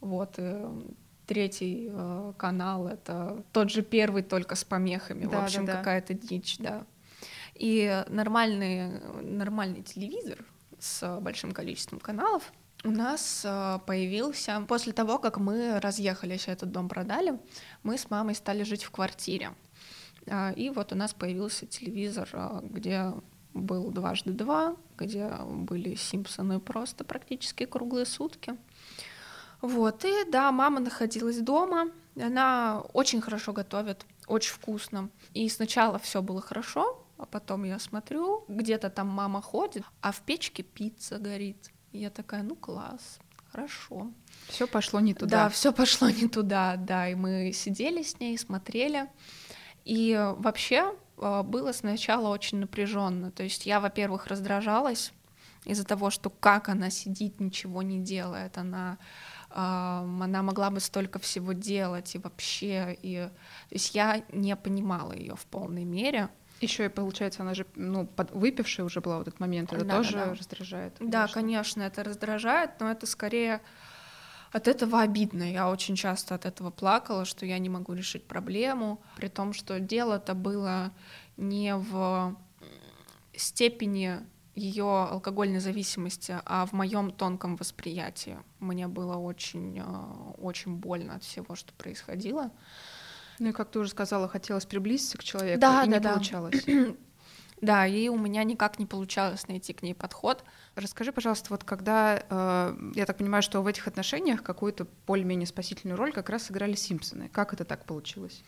вот, 0.00 0.38
третий 1.26 1.88
э, 1.90 2.32
канал 2.36 2.86
это 2.86 3.42
тот 3.52 3.70
же 3.70 3.82
первый, 3.82 4.22
только 4.22 4.54
с 4.54 4.64
помехами. 4.64 5.26
Да, 5.26 5.40
в 5.40 5.44
общем, 5.44 5.64
да, 5.64 5.72
да. 5.72 5.78
какая-то 5.78 6.14
дичь, 6.14 6.58
да. 6.58 6.84
И 7.54 8.04
нормальный, 8.08 9.00
нормальный 9.22 9.82
телевизор 9.82 10.44
с 10.78 11.20
большим 11.20 11.52
количеством 11.52 12.00
каналов 12.00 12.52
у 12.84 12.90
нас 12.90 13.42
э, 13.44 13.78
появился 13.86 14.62
после 14.68 14.92
того, 14.92 15.18
как 15.18 15.38
мы 15.38 15.80
разъехались, 15.80 16.48
этот 16.48 16.70
дом 16.70 16.88
продали, 16.88 17.38
мы 17.82 17.96
с 17.96 18.10
мамой 18.10 18.34
стали 18.34 18.62
жить 18.62 18.84
в 18.84 18.90
квартире. 18.90 19.52
Э, 20.26 20.52
и 20.52 20.68
вот 20.68 20.92
у 20.92 20.94
нас 20.94 21.14
появился 21.14 21.66
телевизор, 21.66 22.28
э, 22.32 22.60
где 22.62 23.14
был 23.54 23.90
дважды 23.90 24.32
два, 24.32 24.76
где 24.98 25.28
были 25.28 25.94
Симпсоны 25.94 26.60
просто 26.60 27.04
практически 27.04 27.64
круглые 27.64 28.04
сутки. 28.04 28.54
Вот, 29.64 30.04
и 30.04 30.24
да, 30.30 30.52
мама 30.52 30.78
находилась 30.78 31.38
дома, 31.38 31.90
она 32.20 32.82
очень 32.92 33.22
хорошо 33.22 33.54
готовит, 33.54 34.04
очень 34.26 34.52
вкусно. 34.52 35.08
И 35.32 35.48
сначала 35.48 35.98
все 35.98 36.20
было 36.20 36.42
хорошо, 36.42 37.02
а 37.16 37.24
потом 37.24 37.64
я 37.64 37.78
смотрю, 37.78 38.44
где-то 38.48 38.90
там 38.90 39.08
мама 39.08 39.40
ходит, 39.40 39.82
а 40.02 40.12
в 40.12 40.20
печке 40.20 40.62
пицца 40.62 41.18
горит. 41.18 41.70
И 41.92 41.98
я 42.00 42.10
такая, 42.10 42.42
ну 42.42 42.56
класс, 42.56 43.18
хорошо. 43.50 44.10
Все 44.48 44.66
пошло 44.66 45.00
не 45.00 45.14
туда. 45.14 45.44
Да, 45.44 45.48
все 45.48 45.72
пошло 45.72 46.10
не 46.10 46.28
туда, 46.28 46.76
да. 46.76 47.08
И 47.08 47.14
мы 47.14 47.50
сидели 47.54 48.02
с 48.02 48.20
ней, 48.20 48.36
смотрели. 48.36 49.08
И 49.86 50.14
вообще 50.36 50.94
а, 51.16 51.42
было 51.42 51.72
сначала 51.72 52.28
очень 52.28 52.58
напряженно. 52.58 53.30
То 53.30 53.42
есть 53.42 53.64
я, 53.64 53.80
во-первых, 53.80 54.26
раздражалась 54.26 55.14
из-за 55.64 55.84
того, 55.84 56.10
что 56.10 56.28
как 56.28 56.68
она 56.68 56.90
сидит, 56.90 57.40
ничего 57.40 57.80
не 57.80 57.98
делает, 57.98 58.58
она 58.58 58.98
она 59.56 60.42
могла 60.42 60.70
бы 60.70 60.80
столько 60.80 61.20
всего 61.20 61.52
делать 61.52 62.12
и 62.16 62.18
вообще, 62.18 62.98
и 63.00 63.28
то 63.68 63.74
есть 63.74 63.94
я 63.94 64.24
не 64.32 64.56
понимала 64.56 65.12
ее 65.12 65.36
в 65.36 65.46
полной 65.46 65.84
мере. 65.84 66.28
Еще 66.60 66.86
и 66.86 66.88
получается, 66.88 67.42
она 67.42 67.54
же 67.54 67.64
ну, 67.76 68.04
под... 68.04 68.32
выпившая 68.32 68.84
уже 68.84 69.00
была 69.00 69.18
в 69.18 69.22
этот 69.22 69.38
момент, 69.38 69.72
это 69.72 69.84
да, 69.84 69.96
тоже 69.98 70.12
да. 70.12 70.34
раздражает. 70.34 70.98
Конечно. 70.98 71.20
Да, 71.20 71.32
конечно, 71.32 71.82
это 71.82 72.02
раздражает, 72.02 72.70
но 72.80 72.90
это 72.90 73.06
скорее 73.06 73.60
от 74.50 74.66
этого 74.66 75.00
обидно. 75.02 75.44
Я 75.44 75.70
очень 75.70 75.94
часто 75.94 76.34
от 76.34 76.46
этого 76.46 76.70
плакала, 76.70 77.24
что 77.24 77.46
я 77.46 77.58
не 77.58 77.68
могу 77.68 77.92
решить 77.92 78.24
проблему, 78.24 79.00
при 79.16 79.28
том, 79.28 79.52
что 79.52 79.78
дело-то 79.78 80.34
было 80.34 80.92
не 81.36 81.76
в 81.76 82.36
степени 83.36 84.18
ее 84.54 84.84
алкогольной 84.84 85.60
зависимости, 85.60 86.36
а 86.44 86.66
в 86.66 86.72
моем 86.72 87.10
тонком 87.10 87.56
восприятии. 87.56 88.38
Мне 88.60 88.86
было 88.88 89.16
очень, 89.16 89.78
э, 89.78 90.32
очень 90.38 90.76
больно 90.76 91.16
от 91.16 91.24
всего, 91.24 91.54
что 91.56 91.72
происходило. 91.74 92.50
Ну 93.38 93.48
и 93.48 93.52
как 93.52 93.70
ты 93.70 93.80
уже 93.80 93.90
сказала, 93.90 94.28
хотелось 94.28 94.64
приблизиться 94.64 95.18
к 95.18 95.24
человеку, 95.24 95.60
да, 95.60 95.84
и 95.84 95.86
да, 95.88 95.96
не 95.96 96.00
да. 96.00 96.12
получалось. 96.12 96.64
Да, 97.60 97.86
и 97.86 98.08
у 98.08 98.18
меня 98.18 98.44
никак 98.44 98.78
не 98.78 98.84
получалось 98.84 99.48
найти 99.48 99.72
к 99.72 99.82
ней 99.82 99.94
подход. 99.94 100.44
Расскажи, 100.74 101.12
пожалуйста, 101.12 101.46
вот 101.50 101.64
когда, 101.64 102.22
э, 102.28 102.76
я 102.94 103.06
так 103.06 103.16
понимаю, 103.16 103.42
что 103.42 103.62
в 103.62 103.66
этих 103.66 103.86
отношениях 103.86 104.42
какую-то 104.42 104.86
более-менее 105.06 105.46
спасительную 105.46 105.96
роль 105.96 106.12
как 106.12 106.28
раз 106.28 106.42
сыграли 106.42 106.74
Симпсоны. 106.74 107.30
Как 107.30 107.54
это 107.54 107.64
так 107.64 107.86
получилось? 107.86 108.42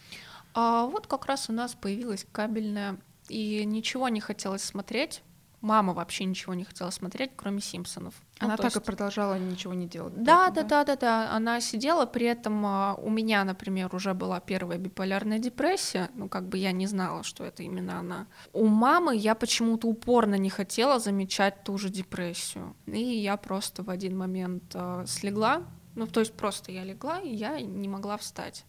А, 0.52 0.84
вот 0.84 1.06
как 1.06 1.24
раз 1.26 1.48
у 1.48 1.52
нас 1.52 1.74
появилась 1.74 2.26
кабельная, 2.30 2.98
и 3.28 3.64
ничего 3.64 4.08
не 4.10 4.20
хотелось 4.20 4.64
смотреть 4.64 5.22
мама 5.66 5.92
вообще 5.92 6.24
ничего 6.24 6.54
не 6.54 6.64
хотела 6.64 6.90
смотреть, 6.90 7.32
кроме 7.36 7.60
Симпсонов. 7.60 8.14
Ну, 8.40 8.46
Она 8.46 8.56
так 8.56 8.66
есть... 8.66 8.76
и 8.76 8.80
продолжала 8.80 9.38
ничего 9.38 9.74
не 9.74 9.86
делать. 9.86 10.14
Да, 10.22 10.50
да, 10.50 10.62
да, 10.62 10.84
да, 10.84 10.96
да. 10.96 11.30
Она 11.32 11.60
сидела, 11.60 12.06
при 12.06 12.26
этом 12.26 12.64
а, 12.64 12.94
у 12.94 13.10
меня, 13.10 13.44
например, 13.44 13.94
уже 13.94 14.14
была 14.14 14.40
первая 14.40 14.78
биполярная 14.78 15.38
депрессия. 15.38 16.08
Ну, 16.14 16.28
как 16.28 16.48
бы 16.48 16.56
я 16.58 16.72
не 16.72 16.86
знала, 16.86 17.24
что 17.24 17.44
это 17.44 17.64
именно 17.64 17.98
она. 17.98 18.26
У 18.52 18.66
мамы 18.66 19.16
я 19.16 19.34
почему-то 19.34 19.88
упорно 19.88 20.36
не 20.36 20.50
хотела 20.50 21.00
замечать 21.00 21.64
ту 21.64 21.78
же 21.78 21.88
депрессию. 21.88 22.76
И 22.86 23.02
я 23.02 23.36
просто 23.36 23.82
в 23.82 23.90
один 23.90 24.16
момент 24.16 24.64
э, 24.74 25.04
слегла. 25.08 25.62
Ну, 25.96 26.06
то 26.06 26.20
есть 26.20 26.34
просто 26.34 26.70
я 26.70 26.84
легла, 26.84 27.18
и 27.20 27.34
я 27.34 27.60
не 27.60 27.88
могла 27.88 28.16
встать. 28.16 28.64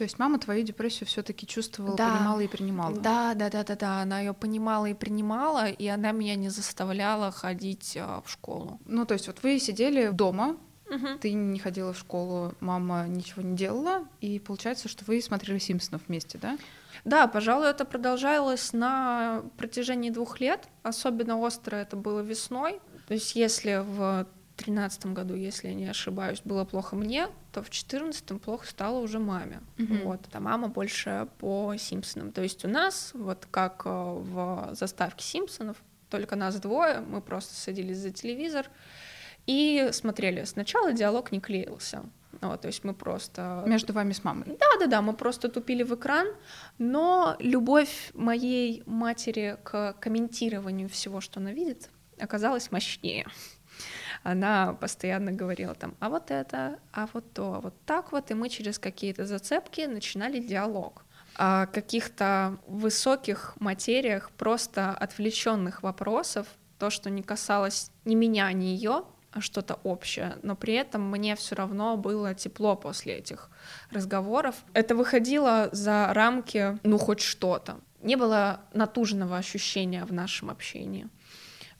То 0.00 0.04
есть 0.04 0.18
мама 0.18 0.38
твою 0.38 0.64
депрессию 0.64 1.06
все-таки 1.06 1.46
чувствовала, 1.46 1.94
да. 1.94 2.16
понимала 2.16 2.40
и 2.40 2.48
принимала. 2.48 2.96
Да, 2.96 3.34
да, 3.34 3.50
да, 3.50 3.64
да, 3.64 3.76
да. 3.76 4.00
Она 4.00 4.20
ее 4.20 4.32
понимала 4.32 4.86
и 4.86 4.94
принимала, 4.94 5.68
и 5.68 5.86
она 5.88 6.12
меня 6.12 6.36
не 6.36 6.48
заставляла 6.48 7.30
ходить 7.30 7.98
а, 8.00 8.22
в 8.24 8.30
школу. 8.30 8.80
Ну, 8.86 9.04
то 9.04 9.12
есть, 9.12 9.26
вот 9.26 9.42
вы 9.42 9.58
сидели 9.58 10.08
дома, 10.08 10.56
угу. 10.88 11.18
ты 11.20 11.34
не 11.34 11.58
ходила 11.58 11.92
в 11.92 11.98
школу, 11.98 12.54
мама 12.60 13.08
ничего 13.08 13.42
не 13.42 13.54
делала, 13.54 14.08
и 14.22 14.38
получается, 14.38 14.88
что 14.88 15.04
вы 15.04 15.20
смотрели 15.20 15.58
Симпсонов 15.58 16.00
вместе, 16.08 16.38
да? 16.38 16.56
Да, 17.04 17.26
пожалуй, 17.26 17.68
это 17.68 17.84
продолжалось 17.84 18.72
на 18.72 19.42
протяжении 19.58 20.08
двух 20.08 20.40
лет. 20.40 20.66
Особенно 20.82 21.38
остро 21.38 21.76
это 21.76 21.96
было 21.96 22.20
весной. 22.20 22.80
То 23.06 23.12
есть, 23.12 23.36
если 23.36 23.84
в 23.84 24.26
2013 24.60 25.06
году, 25.06 25.34
если 25.34 25.68
я 25.68 25.74
не 25.74 25.86
ошибаюсь, 25.86 26.40
было 26.44 26.64
плохо 26.64 26.96
мне, 26.96 27.28
то 27.52 27.60
в 27.60 27.70
2014 27.70 28.40
плохо 28.40 28.66
стало 28.66 28.98
уже 29.00 29.18
маме. 29.18 29.60
Mm-hmm. 29.76 30.04
Вот, 30.04 30.20
а 30.32 30.40
мама 30.40 30.68
больше 30.68 31.28
по 31.38 31.74
Симпсонам. 31.76 32.32
То 32.32 32.42
есть 32.42 32.64
у 32.64 32.68
нас, 32.68 33.12
вот 33.14 33.46
как 33.50 33.82
э, 33.84 33.90
в 33.90 34.70
заставке 34.72 35.24
Симпсонов, 35.24 35.76
только 36.08 36.36
нас 36.36 36.58
двое, 36.60 37.00
мы 37.00 37.20
просто 37.20 37.54
садились 37.54 37.98
за 37.98 38.10
телевизор 38.10 38.66
и 39.46 39.88
смотрели. 39.92 40.44
Сначала 40.44 40.92
диалог 40.92 41.32
не 41.32 41.40
клеился. 41.40 42.02
Вот, 42.40 42.60
то 42.60 42.68
есть 42.68 42.84
мы 42.84 42.94
просто... 42.94 43.64
Между 43.66 43.92
вами 43.92 44.12
с 44.12 44.24
мамой? 44.24 44.46
Да-да-да, 44.46 45.02
мы 45.02 45.14
просто 45.14 45.48
тупили 45.48 45.82
в 45.82 45.94
экран, 45.94 46.28
но 46.78 47.36
любовь 47.38 48.12
моей 48.14 48.82
матери 48.86 49.58
к 49.62 49.94
комментированию 50.00 50.88
всего, 50.88 51.20
что 51.20 51.40
она 51.40 51.52
видит, 51.52 51.90
оказалась 52.18 52.70
мощнее 52.70 53.26
она 54.22 54.74
постоянно 54.74 55.32
говорила 55.32 55.74
там, 55.74 55.94
а 56.00 56.08
вот 56.08 56.30
это, 56.30 56.78
а 56.92 57.08
вот 57.12 57.32
то, 57.32 57.54
а 57.54 57.60
вот 57.60 57.74
так 57.86 58.12
вот, 58.12 58.30
и 58.30 58.34
мы 58.34 58.48
через 58.48 58.78
какие-то 58.78 59.26
зацепки 59.26 59.82
начинали 59.82 60.40
диалог 60.40 61.04
о 61.36 61.66
каких-то 61.66 62.58
высоких 62.66 63.54
материях, 63.60 64.30
просто 64.32 64.90
отвлеченных 64.90 65.82
вопросов, 65.82 66.46
то, 66.78 66.90
что 66.90 67.08
не 67.10 67.22
касалось 67.22 67.90
ни 68.04 68.14
меня, 68.14 68.52
ни 68.52 68.64
ее, 68.64 69.04
а 69.32 69.40
что-то 69.40 69.78
общее, 69.84 70.36
но 70.42 70.56
при 70.56 70.74
этом 70.74 71.08
мне 71.08 71.36
все 71.36 71.54
равно 71.54 71.96
было 71.96 72.34
тепло 72.34 72.74
после 72.76 73.14
этих 73.14 73.48
разговоров. 73.90 74.56
Это 74.72 74.94
выходило 74.94 75.68
за 75.72 76.12
рамки, 76.12 76.78
ну, 76.82 76.98
хоть 76.98 77.20
что-то. 77.20 77.80
Не 78.02 78.16
было 78.16 78.60
натужного 78.74 79.36
ощущения 79.36 80.04
в 80.04 80.12
нашем 80.12 80.50
общении. 80.50 81.08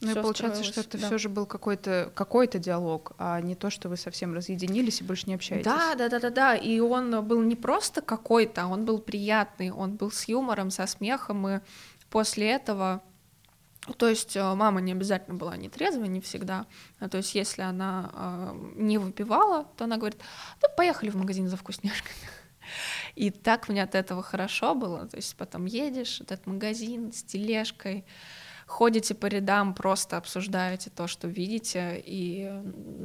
Ну 0.00 0.12
и 0.12 0.14
получается, 0.14 0.64
что 0.64 0.80
это 0.80 0.98
да. 0.98 1.06
все 1.06 1.18
же 1.18 1.28
был 1.28 1.44
какой-то 1.44 2.10
какой-то 2.14 2.58
диалог, 2.58 3.12
а 3.18 3.40
не 3.40 3.54
то, 3.54 3.68
что 3.68 3.88
вы 3.88 3.96
совсем 3.96 4.34
разъединились 4.34 5.00
и 5.02 5.04
больше 5.04 5.26
не 5.26 5.34
общаетесь. 5.34 5.64
Да, 5.64 5.94
да, 5.94 6.08
да, 6.08 6.18
да, 6.18 6.30
да. 6.30 6.56
И 6.56 6.80
он 6.80 7.24
был 7.26 7.42
не 7.42 7.56
просто 7.56 8.00
какой-то, 8.00 8.66
он 8.66 8.84
был 8.86 8.98
приятный, 8.98 9.70
он 9.70 9.96
был 9.96 10.10
с 10.10 10.24
юмором, 10.24 10.70
со 10.70 10.86
смехом, 10.86 11.46
и 11.48 11.60
после 12.08 12.50
этого 12.50 13.02
то 13.96 14.08
есть 14.08 14.36
э, 14.36 14.54
мама 14.54 14.80
не 14.80 14.92
обязательно 14.92 15.36
была 15.36 15.56
не 15.56 15.68
трезвой, 15.68 16.08
не 16.08 16.20
всегда. 16.20 16.66
А, 16.98 17.08
то 17.08 17.16
есть 17.16 17.34
если 17.34 17.62
она 17.62 18.10
э, 18.12 18.72
не 18.76 18.98
выпивала, 18.98 19.64
то 19.76 19.84
она 19.84 19.96
говорит, 19.96 20.20
да 20.60 20.68
поехали 20.68 21.10
в 21.10 21.16
магазин 21.16 21.48
за 21.48 21.56
вкусняшками. 21.56 22.14
И 23.14 23.30
так 23.30 23.68
мне 23.68 23.82
от 23.82 23.94
этого 23.94 24.22
хорошо 24.22 24.74
было. 24.74 25.06
То 25.06 25.16
есть 25.16 25.34
потом 25.36 25.64
едешь, 25.64 26.20
этот 26.20 26.46
магазин 26.46 27.12
с 27.12 27.22
тележкой, 27.22 28.04
ходите 28.70 29.14
по 29.14 29.26
рядам, 29.26 29.74
просто 29.74 30.16
обсуждаете 30.16 30.90
то, 30.90 31.08
что 31.08 31.28
видите, 31.28 32.02
и 32.06 32.50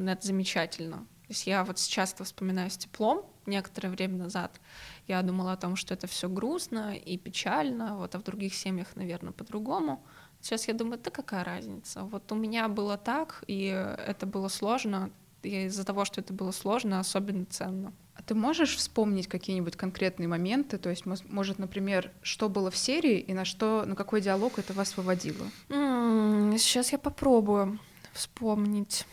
это 0.07 0.27
замечательно. 0.27 0.97
То 0.97 1.29
есть 1.29 1.47
я 1.47 1.63
вот 1.63 1.79
сейчас 1.79 2.15
вспоминаю 2.19 2.69
с 2.69 2.77
теплом, 2.77 3.25
некоторое 3.47 3.89
время 3.89 4.17
назад 4.17 4.61
я 5.07 5.21
думала 5.23 5.53
о 5.53 5.57
том, 5.57 5.75
что 5.75 5.95
это 5.95 6.05
все 6.05 6.29
грустно 6.29 6.95
и 6.95 7.17
печально, 7.17 7.97
вот, 7.97 8.13
а 8.13 8.19
в 8.19 8.23
других 8.23 8.53
семьях, 8.53 8.95
наверное, 8.95 9.33
по-другому. 9.33 10.05
Сейчас 10.39 10.67
я 10.67 10.75
думаю, 10.75 10.99
да 11.03 11.09
какая 11.09 11.43
разница? 11.43 12.03
Вот 12.03 12.31
у 12.31 12.35
меня 12.35 12.67
было 12.67 12.97
так, 12.97 13.43
и 13.47 13.65
это 13.65 14.27
было 14.27 14.49
сложно, 14.49 15.09
и 15.45 15.65
из-за 15.65 15.83
того, 15.85 16.05
что 16.05 16.21
это 16.21 16.33
было 16.33 16.51
сложно, 16.51 16.99
особенно 16.99 17.45
ценно. 17.45 17.93
А 18.15 18.23
ты 18.23 18.33
можешь 18.33 18.75
вспомнить 18.75 19.27
какие-нибудь 19.27 19.75
конкретные 19.75 20.27
моменты? 20.27 20.77
То 20.77 20.89
есть, 20.89 21.05
может, 21.05 21.59
например, 21.59 22.11
что 22.21 22.49
было 22.49 22.71
в 22.71 22.77
серии 22.77 23.19
и 23.19 23.33
на 23.33 23.45
что, 23.45 23.83
на 23.85 23.95
какой 23.95 24.21
диалог 24.21 24.57
это 24.57 24.73
вас 24.73 24.95
выводило? 24.97 25.45
Mm, 25.69 26.57
сейчас 26.57 26.91
я 26.91 26.97
попробую 26.97 27.79
вспомнить. 28.13 29.05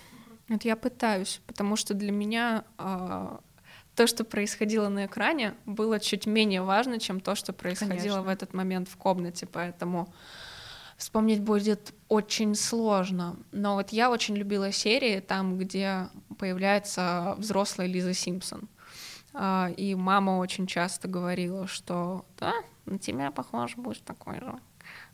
Вот 0.48 0.64
я 0.64 0.76
пытаюсь, 0.76 1.40
потому 1.46 1.76
что 1.76 1.94
для 1.94 2.12
меня 2.12 2.64
э, 2.78 3.36
то, 3.94 4.06
что 4.06 4.24
происходило 4.24 4.88
на 4.88 5.06
экране, 5.06 5.54
было 5.66 6.00
чуть 6.00 6.26
менее 6.26 6.62
важно, 6.62 6.98
чем 6.98 7.20
то, 7.20 7.34
что 7.34 7.52
происходило 7.52 7.96
Конечно. 7.96 8.22
в 8.22 8.28
этот 8.28 8.54
момент 8.54 8.88
в 8.88 8.96
комнате, 8.96 9.46
поэтому 9.46 10.12
вспомнить 11.02 11.42
будет 11.42 11.94
очень 12.09 12.54
сложно. 12.54 13.37
Но 13.50 13.75
вот 13.75 13.90
я 13.90 14.09
очень 14.09 14.37
любила 14.37 14.71
серии 14.71 15.18
там, 15.18 15.59
где 15.59 16.09
появляется 16.38 17.35
взрослая 17.38 17.88
Лиза 17.88 18.14
Симпсон. 18.14 18.68
А, 19.35 19.71
и 19.76 19.97
мама 19.97 20.38
очень 20.38 20.68
часто 20.68 21.09
говорила, 21.09 21.66
что 21.66 22.25
да, 22.38 22.52
на 22.85 22.99
тебя 22.99 23.32
похож, 23.32 23.76
будешь 23.76 23.99
такой 23.99 24.38
же. 24.38 24.54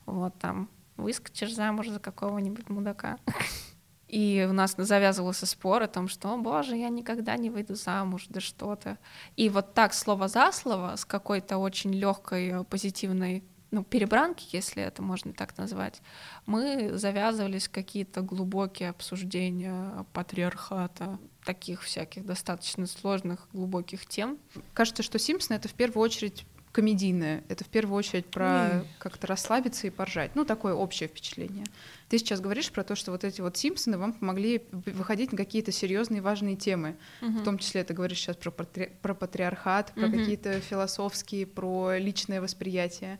Вот 0.04 0.38
там 0.38 0.68
выскочишь 0.98 1.54
замуж 1.54 1.88
за 1.88 2.00
какого-нибудь 2.00 2.68
мудака. 2.68 3.18
И 4.08 4.46
у 4.48 4.52
нас 4.52 4.74
завязывался 4.76 5.46
спор 5.46 5.82
о 5.82 5.88
том, 5.88 6.08
что, 6.08 6.32
о 6.32 6.36
боже, 6.38 6.76
я 6.76 6.88
никогда 6.88 7.36
не 7.36 7.50
выйду 7.50 7.74
замуж, 7.74 8.26
да 8.28 8.40
что-то. 8.40 8.98
И 9.36 9.48
вот 9.50 9.74
так 9.74 9.92
слово 9.92 10.28
за 10.28 10.50
слово, 10.52 10.96
с 10.96 11.04
какой-то 11.04 11.58
очень 11.58 11.92
легкой 11.92 12.64
позитивной 12.64 13.44
ну, 13.70 13.84
перебранки, 13.84 14.46
если 14.52 14.82
это 14.82 15.02
можно 15.02 15.32
так 15.32 15.56
назвать, 15.58 16.00
мы 16.46 16.90
завязывались 16.94 17.68
какие-то 17.68 18.22
глубокие 18.22 18.90
обсуждения 18.90 20.06
патриархата, 20.12 21.18
таких 21.44 21.82
всяких 21.82 22.24
достаточно 22.24 22.86
сложных, 22.86 23.48
глубоких 23.52 24.06
тем. 24.06 24.38
Кажется, 24.74 25.02
что 25.02 25.18
Симпсоны— 25.18 25.56
это 25.58 25.68
в 25.68 25.74
первую 25.74 26.02
очередь 26.02 26.46
комедийное. 26.72 27.42
Это 27.48 27.64
в 27.64 27.68
первую 27.68 27.96
очередь 27.96 28.26
про 28.26 28.44
mm. 28.44 28.86
как-то 28.98 29.26
расслабиться 29.26 29.86
и 29.86 29.90
поржать. 29.90 30.34
Ну, 30.34 30.44
такое 30.44 30.74
общее 30.74 31.08
впечатление. 31.08 31.64
Ты 32.08 32.18
сейчас 32.18 32.40
говоришь 32.40 32.70
про 32.70 32.84
то, 32.84 32.94
что 32.94 33.10
вот 33.10 33.24
эти 33.24 33.40
вот 33.40 33.56
Симпсоны 33.56 33.98
вам 33.98 34.12
помогли 34.12 34.62
выходить 34.70 35.32
на 35.32 35.38
какие-то 35.38 35.72
серьезные 35.72 36.22
важные 36.22 36.56
темы. 36.56 36.96
Mm-hmm. 37.20 37.40
В 37.40 37.44
том 37.44 37.58
числе 37.58 37.84
ты 37.84 37.94
говоришь 37.94 38.18
сейчас 38.18 38.36
про, 38.36 38.50
патри... 38.50 38.92
про 39.02 39.14
патриархат, 39.14 39.92
про 39.94 40.02
mm-hmm. 40.02 40.18
какие-то 40.18 40.60
философские, 40.60 41.46
про 41.46 41.98
личное 41.98 42.40
восприятие. 42.40 43.18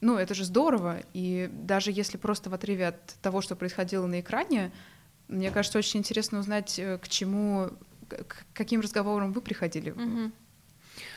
Ну, 0.00 0.16
это 0.16 0.34
же 0.34 0.44
здорово. 0.44 1.02
И 1.14 1.48
даже 1.52 1.90
если 1.90 2.16
просто 2.16 2.50
в 2.50 2.54
отрыве 2.54 2.88
от 2.88 3.14
того, 3.22 3.40
что 3.40 3.56
происходило 3.56 4.06
на 4.06 4.20
экране, 4.20 4.72
мне 5.28 5.50
кажется, 5.50 5.78
очень 5.78 6.00
интересно 6.00 6.38
узнать, 6.38 6.78
э, 6.78 6.98
к 6.98 7.08
чему, 7.08 7.70
к 8.08 8.44
каким 8.52 8.80
разговорам 8.80 9.32
вы 9.32 9.40
приходили. 9.40 9.90
Угу. 9.90 10.32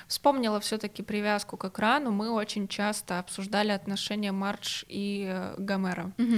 Вспомнила 0.07 0.59
все-таки 0.59 1.03
привязку 1.03 1.57
к 1.57 1.65
экрану. 1.65 2.11
Мы 2.11 2.31
очень 2.31 2.67
часто 2.67 3.19
обсуждали 3.19 3.69
отношения 3.69 4.31
Мардж 4.31 4.83
и 4.87 5.29
э, 5.29 5.55
Гомера. 5.57 6.11
Угу. 6.17 6.37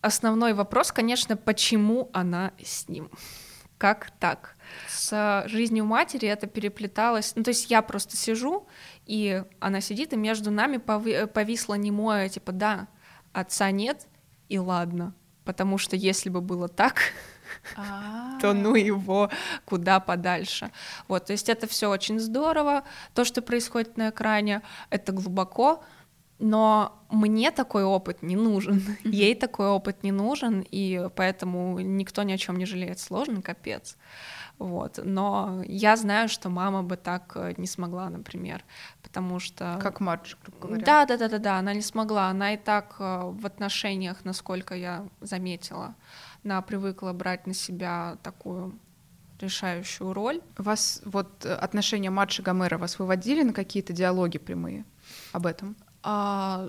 Основной 0.00 0.54
вопрос, 0.54 0.92
конечно, 0.92 1.36
почему 1.36 2.08
она 2.12 2.52
с 2.62 2.88
ним? 2.88 3.10
Как 3.76 4.10
так? 4.18 4.56
С 4.88 5.44
жизнью 5.46 5.84
матери 5.84 6.28
это 6.28 6.46
переплеталось. 6.46 7.32
Ну, 7.36 7.42
то 7.42 7.50
есть 7.50 7.70
я 7.70 7.82
просто 7.82 8.16
сижу 8.16 8.66
и 9.10 9.42
она 9.58 9.80
сидит, 9.80 10.12
и 10.12 10.16
между 10.16 10.52
нами 10.52 10.76
повисло 10.76 11.74
немое, 11.74 12.28
типа, 12.28 12.52
да, 12.52 12.86
отца 13.32 13.72
нет, 13.72 14.06
и 14.48 14.56
ладно. 14.56 15.14
Потому 15.44 15.78
что 15.78 15.96
если 15.96 16.28
бы 16.28 16.40
было 16.40 16.68
так, 16.68 17.00
то 18.40 18.52
ну 18.52 18.76
его 18.76 19.28
куда 19.64 19.98
подальше. 19.98 20.70
Вот, 21.08 21.26
то 21.26 21.32
есть 21.32 21.48
это 21.48 21.66
все 21.66 21.90
очень 21.90 22.20
здорово, 22.20 22.84
то, 23.12 23.24
что 23.24 23.42
происходит 23.42 23.96
на 23.96 24.10
экране, 24.10 24.62
это 24.90 25.10
глубоко, 25.10 25.82
но 26.40 26.98
мне 27.10 27.50
такой 27.50 27.84
опыт 27.84 28.22
не 28.22 28.36
нужен, 28.36 28.82
ей 29.04 29.34
такой 29.34 29.68
опыт 29.68 30.02
не 30.02 30.12
нужен, 30.12 30.64
и 30.70 31.08
поэтому 31.14 31.78
никто 31.80 32.22
ни 32.22 32.32
о 32.32 32.38
чем 32.38 32.56
не 32.56 32.66
жалеет. 32.66 32.98
Сложно, 32.98 33.42
капец. 33.42 33.96
Вот. 34.58 35.00
Но 35.02 35.62
я 35.66 35.96
знаю, 35.96 36.28
что 36.28 36.50
мама 36.50 36.82
бы 36.82 36.96
так 36.96 37.32
э, 37.34 37.54
не 37.56 37.66
смогла, 37.66 38.10
например, 38.10 38.62
потому 39.02 39.38
что... 39.38 39.78
Как 39.80 40.00
Мардж, 40.00 40.34
грубо 40.42 40.66
говоря. 40.66 40.84
Да, 40.84 41.06
да, 41.06 41.16
да, 41.16 41.28
да, 41.28 41.38
да, 41.38 41.58
она 41.58 41.72
не 41.72 41.80
смогла. 41.80 42.28
Она 42.28 42.52
и 42.52 42.56
так 42.58 42.96
э, 42.98 43.20
в 43.24 43.46
отношениях, 43.46 44.18
насколько 44.24 44.74
я 44.74 45.06
заметила, 45.22 45.94
она 46.44 46.60
привыкла 46.60 47.14
брать 47.14 47.46
на 47.46 47.54
себя 47.54 48.18
такую 48.22 48.78
решающую 49.40 50.12
роль. 50.12 50.42
Вас 50.58 51.00
вот 51.06 51.46
э, 51.46 51.54
отношения 51.54 52.10
Мадж 52.10 52.40
и 52.40 52.42
Гомера 52.42 52.76
вас 52.76 52.98
выводили 52.98 53.42
на 53.42 53.54
какие-то 53.54 53.94
диалоги 53.94 54.36
прямые 54.36 54.84
об 55.32 55.46
этом? 55.46 55.74
А, 56.02 56.66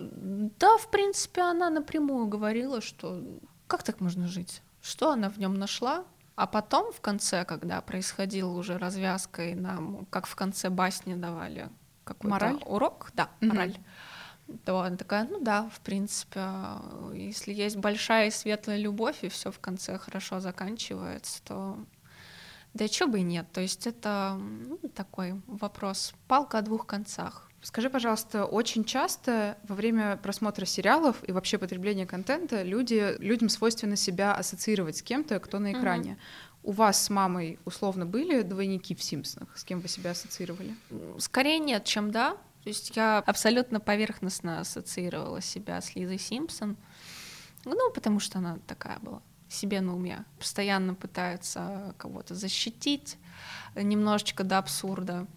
да, 0.60 0.78
в 0.78 0.90
принципе, 0.90 1.42
она 1.42 1.70
напрямую 1.70 2.28
говорила, 2.28 2.82
что 2.82 3.22
как 3.68 3.84
так 3.84 4.02
можно 4.02 4.28
жить? 4.28 4.62
Что 4.82 5.12
она 5.12 5.30
в 5.30 5.38
нем 5.38 5.54
нашла? 5.54 6.04
А 6.36 6.48
потом 6.48 6.92
в 6.92 7.02
конце, 7.02 7.46
когда 7.46 7.82
происходила 7.82 8.52
уже 8.52 8.78
развязка, 8.78 9.50
и 9.50 9.56
нам, 9.56 10.06
как 10.10 10.26
в 10.26 10.36
конце 10.36 10.70
басни 10.70 11.16
давали 11.16 11.70
какой-то 12.04 12.30
мораль? 12.30 12.64
урок, 12.66 13.12
да, 13.14 13.30
угу. 13.42 13.52
мораль, 13.52 13.78
то 14.66 14.82
она 14.82 14.98
такая, 14.98 15.28
ну 15.30 15.40
да, 15.40 15.70
в 15.70 15.80
принципе, 15.82 16.42
если 17.14 17.54
есть 17.54 17.78
большая 17.78 18.28
и 18.28 18.32
светлая 18.32 18.78
любовь, 18.78 19.24
и 19.24 19.30
все 19.30 19.52
в 19.52 19.60
конце 19.60 19.98
хорошо 19.98 20.40
заканчивается, 20.40 21.42
то 21.44 21.78
да 22.74 22.88
что 22.88 23.08
бы 23.08 23.20
и 23.20 23.24
нет. 23.24 23.52
То 23.52 23.62
есть 23.62 23.86
это 23.86 24.38
ну, 24.40 24.78
такой 24.96 25.42
вопрос, 25.48 26.14
палка 26.28 26.60
о 26.60 26.62
двух 26.62 26.86
концах. 26.86 27.51
Скажи, 27.62 27.90
пожалуйста, 27.92 28.46
очень 28.46 28.84
часто 28.84 29.58
во 29.68 29.76
время 29.76 30.18
просмотра 30.18 30.66
сериалов 30.66 31.18
и 31.28 31.32
вообще 31.32 31.60
потребления 31.60 32.08
контента 32.08 32.64
люди, 32.64 33.16
людям 33.20 33.50
свойственно 33.50 33.96
себя 33.96 34.34
ассоциировать 34.34 34.98
с 34.98 35.02
кем-то, 35.04 35.40
кто 35.40 35.60
на 35.60 35.72
экране. 35.72 36.14
Угу. 36.14 36.20
У 36.64 36.72
вас 36.72 37.04
с 37.04 37.10
мамой 37.10 37.60
условно 37.66 38.06
были 38.06 38.42
двойники 38.42 38.96
в 38.96 39.04
Симпсонах? 39.04 39.56
С 39.58 39.64
кем 39.64 39.80
вы 39.80 39.88
себя 39.88 40.12
ассоциировали? 40.12 40.76
Скорее 41.20 41.60
нет, 41.60 41.86
чем 41.86 42.12
да. 42.12 42.38
То 42.64 42.70
есть 42.70 42.96
я 42.96 43.20
абсолютно 43.20 43.80
поверхностно 43.80 44.60
ассоциировала 44.60 45.42
себя 45.42 45.82
с 45.82 45.96
Лизой 45.96 46.20
Симпсон. 46.20 46.78
Ну, 47.66 47.92
потому 47.92 48.20
что 48.20 48.40
она 48.40 48.58
такая 48.68 49.00
была, 49.00 49.22
себе 49.50 49.82
на 49.82 49.96
уме. 49.96 50.26
Постоянно 50.40 50.94
пытается 50.94 51.96
кого-то 51.98 52.36
защитить, 52.36 53.18
немножечко 53.76 54.44
до 54.44 54.60
абсурда. 54.60 55.28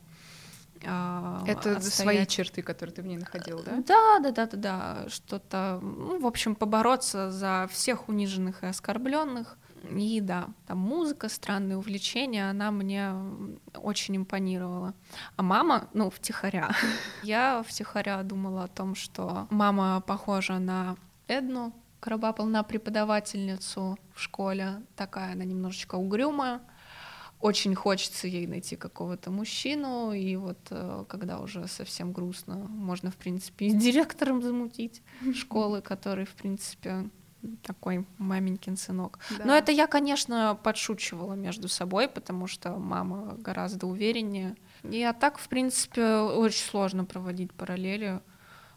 А, 0.87 1.43
Это 1.47 1.77
отстоять. 1.77 1.85
свои 1.85 2.27
черты, 2.27 2.63
которые 2.63 2.95
ты 2.95 3.03
в 3.03 3.07
ней 3.07 3.17
находил, 3.17 3.63
да? 3.65 3.83
Да, 3.87 4.19
да, 4.21 4.31
да, 4.31 4.47
да, 4.47 4.57
да. 4.57 5.09
Что-то, 5.09 5.81
ну, 5.83 6.19
в 6.21 6.27
общем, 6.27 6.55
побороться 6.55 7.31
за 7.31 7.69
всех 7.71 8.09
униженных 8.09 8.63
и 8.63 8.67
оскорбленных. 8.67 9.57
И 9.91 10.21
да, 10.21 10.49
там 10.67 10.79
музыка, 10.79 11.29
странные 11.29 11.77
увлечения, 11.77 12.49
она 12.49 12.71
мне 12.71 13.13
очень 13.75 14.17
импонировала. 14.17 14.95
А 15.37 15.43
мама, 15.43 15.89
ну, 15.93 16.11
втихаря. 16.11 16.71
Я 17.23 17.63
втихаря 17.67 18.23
думала 18.23 18.65
о 18.65 18.69
том, 18.69 18.95
что 18.95 19.47
мама 19.51 20.01
похожа 20.07 20.59
на 20.59 20.97
Эдну 21.29 21.73
Карабапл, 22.01 22.45
на 22.45 22.63
преподавательницу 22.63 23.99
в 24.15 24.21
школе. 24.21 24.83
Такая 24.97 25.33
она 25.33 25.45
немножечко 25.45 25.97
угрюмая 25.97 26.61
очень 27.45 27.75
хочется 27.75 28.27
ей 28.27 28.47
найти 28.47 28.75
какого-то 28.75 29.31
мужчину, 29.31 30.13
и 30.13 30.35
вот 30.37 30.57
э, 30.71 31.05
когда 31.07 31.41
уже 31.41 31.69
совсем 31.69 32.11
грустно, 32.11 32.55
можно, 32.55 33.11
в 33.11 33.17
принципе, 33.17 33.67
и 33.67 33.75
директором 33.75 34.41
замутить 34.41 35.03
школы, 35.35 35.83
который, 35.83 36.25
в 36.25 36.35
принципе, 36.37 37.11
такой 37.63 38.07
маменькин 38.17 38.79
сынок. 38.79 39.19
Да. 39.37 39.45
Но 39.45 39.55
это 39.55 39.73
я, 39.73 39.87
конечно, 39.87 40.59
подшучивала 40.63 41.35
между 41.35 41.69
собой, 41.69 42.09
потому 42.09 42.47
что 42.47 42.79
мама 42.79 43.35
гораздо 43.37 43.89
увереннее. 43.89 44.57
И 44.83 45.03
а 45.03 45.13
так, 45.13 45.37
в 45.37 45.47
принципе, 45.49 46.17
очень 46.17 46.65
сложно 46.65 47.05
проводить 47.05 47.53
параллели, 47.53 48.23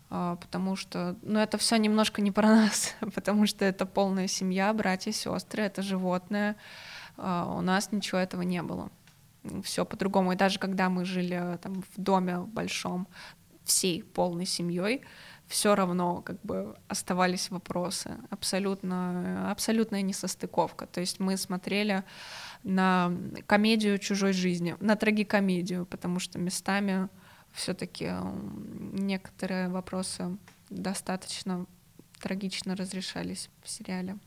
а, 0.09 0.35
потому 0.35 0.75
что, 0.75 1.15
ну, 1.21 1.39
это 1.39 1.57
все 1.57 1.77
немножко 1.77 2.21
не 2.21 2.31
про 2.31 2.47
нас, 2.47 2.95
потому 3.15 3.47
что 3.47 3.63
это 3.63 3.85
полная 3.85 4.27
семья, 4.27 4.73
братья, 4.73 5.13
сестры, 5.13 5.63
это 5.63 5.81
животное. 5.81 6.57
А, 7.17 7.53
у 7.57 7.61
нас 7.61 7.91
ничего 7.91 8.19
этого 8.19 8.41
не 8.41 8.61
было. 8.61 8.89
Все 9.63 9.85
по-другому. 9.85 10.33
И 10.33 10.35
даже 10.35 10.59
когда 10.59 10.89
мы 10.89 11.05
жили 11.05 11.57
там 11.61 11.83
в 11.95 12.01
доме 12.01 12.39
большом, 12.39 13.07
всей 13.63 14.03
полной 14.03 14.45
семьей, 14.45 15.01
все 15.47 15.75
равно 15.75 16.21
как 16.21 16.41
бы 16.41 16.75
оставались 16.87 17.49
вопросы. 17.49 18.17
Абсолютно, 18.29 19.49
абсолютная 19.51 20.01
несостыковка. 20.01 20.87
То 20.87 20.99
есть 20.99 21.19
мы 21.19 21.37
смотрели 21.37 22.03
на 22.63 23.11
комедию 23.45 23.97
чужой 23.97 24.33
жизни, 24.33 24.75
на 24.79 24.95
трагикомедию, 24.95 25.85
потому 25.85 26.19
что 26.19 26.39
местами 26.39 27.09
все-таки 27.53 28.11
некоторые 28.93 29.69
вопросы 29.69 30.37
достаточно 30.69 31.65
трагично 32.19 32.75
разрешались 32.75 33.49
в 33.63 33.69
сериале. 33.69 34.17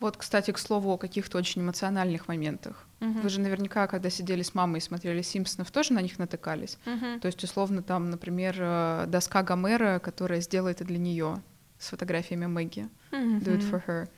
Вот, 0.00 0.16
кстати, 0.16 0.50
к 0.50 0.58
слову 0.58 0.92
о 0.92 0.98
каких-то 0.98 1.38
очень 1.38 1.60
эмоциональных 1.60 2.26
моментах. 2.26 2.86
Угу. 3.00 3.20
Вы 3.20 3.28
же 3.28 3.40
наверняка, 3.40 3.86
когда 3.86 4.08
сидели 4.08 4.42
с 4.42 4.54
мамой 4.54 4.78
и 4.78 4.82
смотрели 4.82 5.22
Симпсонов, 5.22 5.70
тоже 5.70 5.92
на 5.92 6.00
них 6.00 6.18
натыкались. 6.18 6.78
Угу. 6.86 7.20
То 7.20 7.26
есть, 7.26 7.44
условно, 7.44 7.82
там, 7.82 8.10
например, 8.10 8.56
э, 8.58 9.04
доска 9.06 9.42
Гомера, 9.42 9.98
которая 9.98 10.40
сделала 10.40 10.70
это 10.70 10.84
для 10.84 10.98
нее 10.98 11.42
с 11.78 11.88
фотографиями 11.88 12.46
Мэгги. 12.46 12.88
Do 13.12 13.44
it 13.44 13.70
for 13.70 13.82
her. 13.86 14.08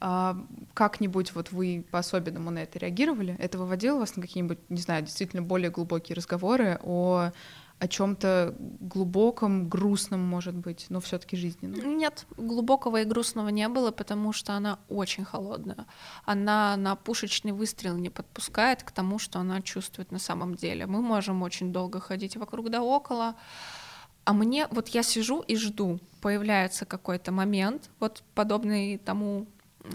А 0.00 0.36
как-нибудь 0.74 1.34
вот 1.34 1.50
вы 1.50 1.84
по-особенному 1.90 2.50
на 2.50 2.60
это 2.60 2.78
реагировали? 2.78 3.34
Это 3.40 3.58
выводило 3.58 3.98
вас 3.98 4.14
на 4.14 4.22
какие-нибудь, 4.22 4.58
не 4.68 4.80
знаю, 4.80 5.02
действительно 5.02 5.42
более 5.42 5.70
глубокие 5.70 6.14
разговоры 6.14 6.78
о 6.82 7.32
о 7.78 7.86
чем-то 7.86 8.56
глубоком, 8.58 9.68
грустном, 9.68 10.20
может 10.20 10.54
быть, 10.54 10.86
но 10.88 11.00
все-таки 11.00 11.36
жизненном? 11.36 11.96
Нет, 11.96 12.26
глубокого 12.36 13.00
и 13.00 13.04
грустного 13.04 13.48
не 13.48 13.68
было, 13.68 13.92
потому 13.92 14.32
что 14.32 14.54
она 14.54 14.78
очень 14.88 15.24
холодная. 15.24 15.86
Она 16.24 16.76
на 16.76 16.96
пушечный 16.96 17.52
выстрел 17.52 17.96
не 17.96 18.10
подпускает 18.10 18.82
к 18.82 18.90
тому, 18.90 19.18
что 19.18 19.38
она 19.38 19.62
чувствует 19.62 20.10
на 20.10 20.18
самом 20.18 20.56
деле. 20.56 20.86
Мы 20.86 21.02
можем 21.02 21.42
очень 21.42 21.72
долго 21.72 22.00
ходить 22.00 22.36
вокруг 22.36 22.70
да 22.70 22.82
около, 22.82 23.36
а 24.24 24.32
мне, 24.32 24.66
вот 24.70 24.88
я 24.88 25.02
сижу 25.02 25.40
и 25.40 25.56
жду, 25.56 26.00
появляется 26.20 26.84
какой-то 26.84 27.32
момент, 27.32 27.90
вот 28.00 28.22
подобный 28.34 28.98
тому, 28.98 29.46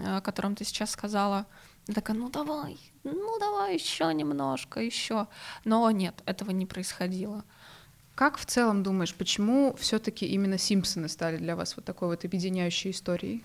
о 0.04 0.20
котором 0.22 0.56
ты 0.56 0.64
сейчас 0.64 0.90
сказала, 0.90 1.46
я 1.86 1.94
такая, 1.94 2.16
ну 2.16 2.30
давай, 2.30 2.78
ну 3.04 3.38
давай 3.38 3.74
еще 3.74 4.12
немножко, 4.14 4.80
еще. 4.80 5.28
Но 5.64 5.90
нет, 5.90 6.22
этого 6.24 6.50
не 6.50 6.64
происходило. 6.64 7.44
Как 8.14 8.38
в 8.38 8.46
целом 8.46 8.82
думаешь, 8.82 9.14
почему 9.14 9.74
все-таки 9.78 10.26
именно 10.26 10.56
Симпсоны 10.56 11.08
стали 11.08 11.36
для 11.36 11.56
вас 11.56 11.76
вот 11.76 11.84
такой 11.84 12.08
вот 12.08 12.24
объединяющей 12.24 12.92
историей? 12.92 13.44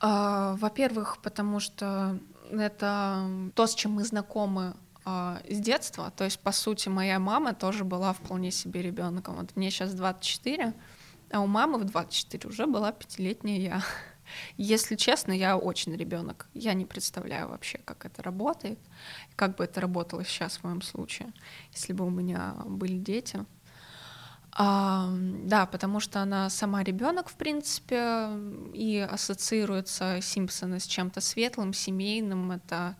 А, 0.00 0.56
во-первых, 0.56 1.18
потому 1.22 1.60
что 1.60 2.18
это 2.50 3.50
то, 3.54 3.66
с 3.66 3.74
чем 3.74 3.92
мы 3.92 4.04
знакомы 4.04 4.74
а, 5.04 5.40
с 5.48 5.58
детства. 5.58 6.12
То 6.16 6.24
есть, 6.24 6.40
по 6.40 6.50
сути, 6.50 6.88
моя 6.88 7.18
мама 7.18 7.54
тоже 7.54 7.84
была 7.84 8.12
вполне 8.12 8.50
себе 8.50 8.82
ребенком. 8.82 9.36
Вот 9.36 9.54
мне 9.54 9.70
сейчас 9.70 9.94
24, 9.94 10.74
а 11.30 11.40
у 11.40 11.46
мамы 11.46 11.78
в 11.78 11.84
24 11.84 12.48
уже 12.48 12.66
была 12.66 12.90
пятилетняя 12.90 13.58
я. 13.58 13.82
Если 14.56 14.96
честно, 14.96 15.32
я 15.32 15.56
очень 15.56 15.94
ребенок. 15.96 16.46
Я 16.54 16.74
не 16.74 16.84
представляю 16.84 17.48
вообще, 17.48 17.78
как 17.84 18.06
это 18.06 18.22
работает, 18.22 18.78
как 19.36 19.56
бы 19.56 19.64
это 19.64 19.80
работало 19.80 20.24
сейчас 20.24 20.58
в 20.58 20.64
моем 20.64 20.82
случае, 20.82 21.32
если 21.72 21.92
бы 21.92 22.04
у 22.06 22.10
меня 22.10 22.54
были 22.66 22.98
дети. 22.98 23.44
А, 24.56 25.10
да, 25.12 25.66
потому 25.66 25.98
что 25.98 26.20
она 26.20 26.48
сама 26.48 26.84
ребенок, 26.84 27.28
в 27.28 27.34
принципе, 27.34 28.28
и 28.72 28.98
ассоциируется 28.98 30.20
Симпсоны 30.22 30.78
с 30.78 30.86
чем-то 30.86 31.20
светлым, 31.20 31.72
семейным. 31.72 32.52
Это 32.52 32.96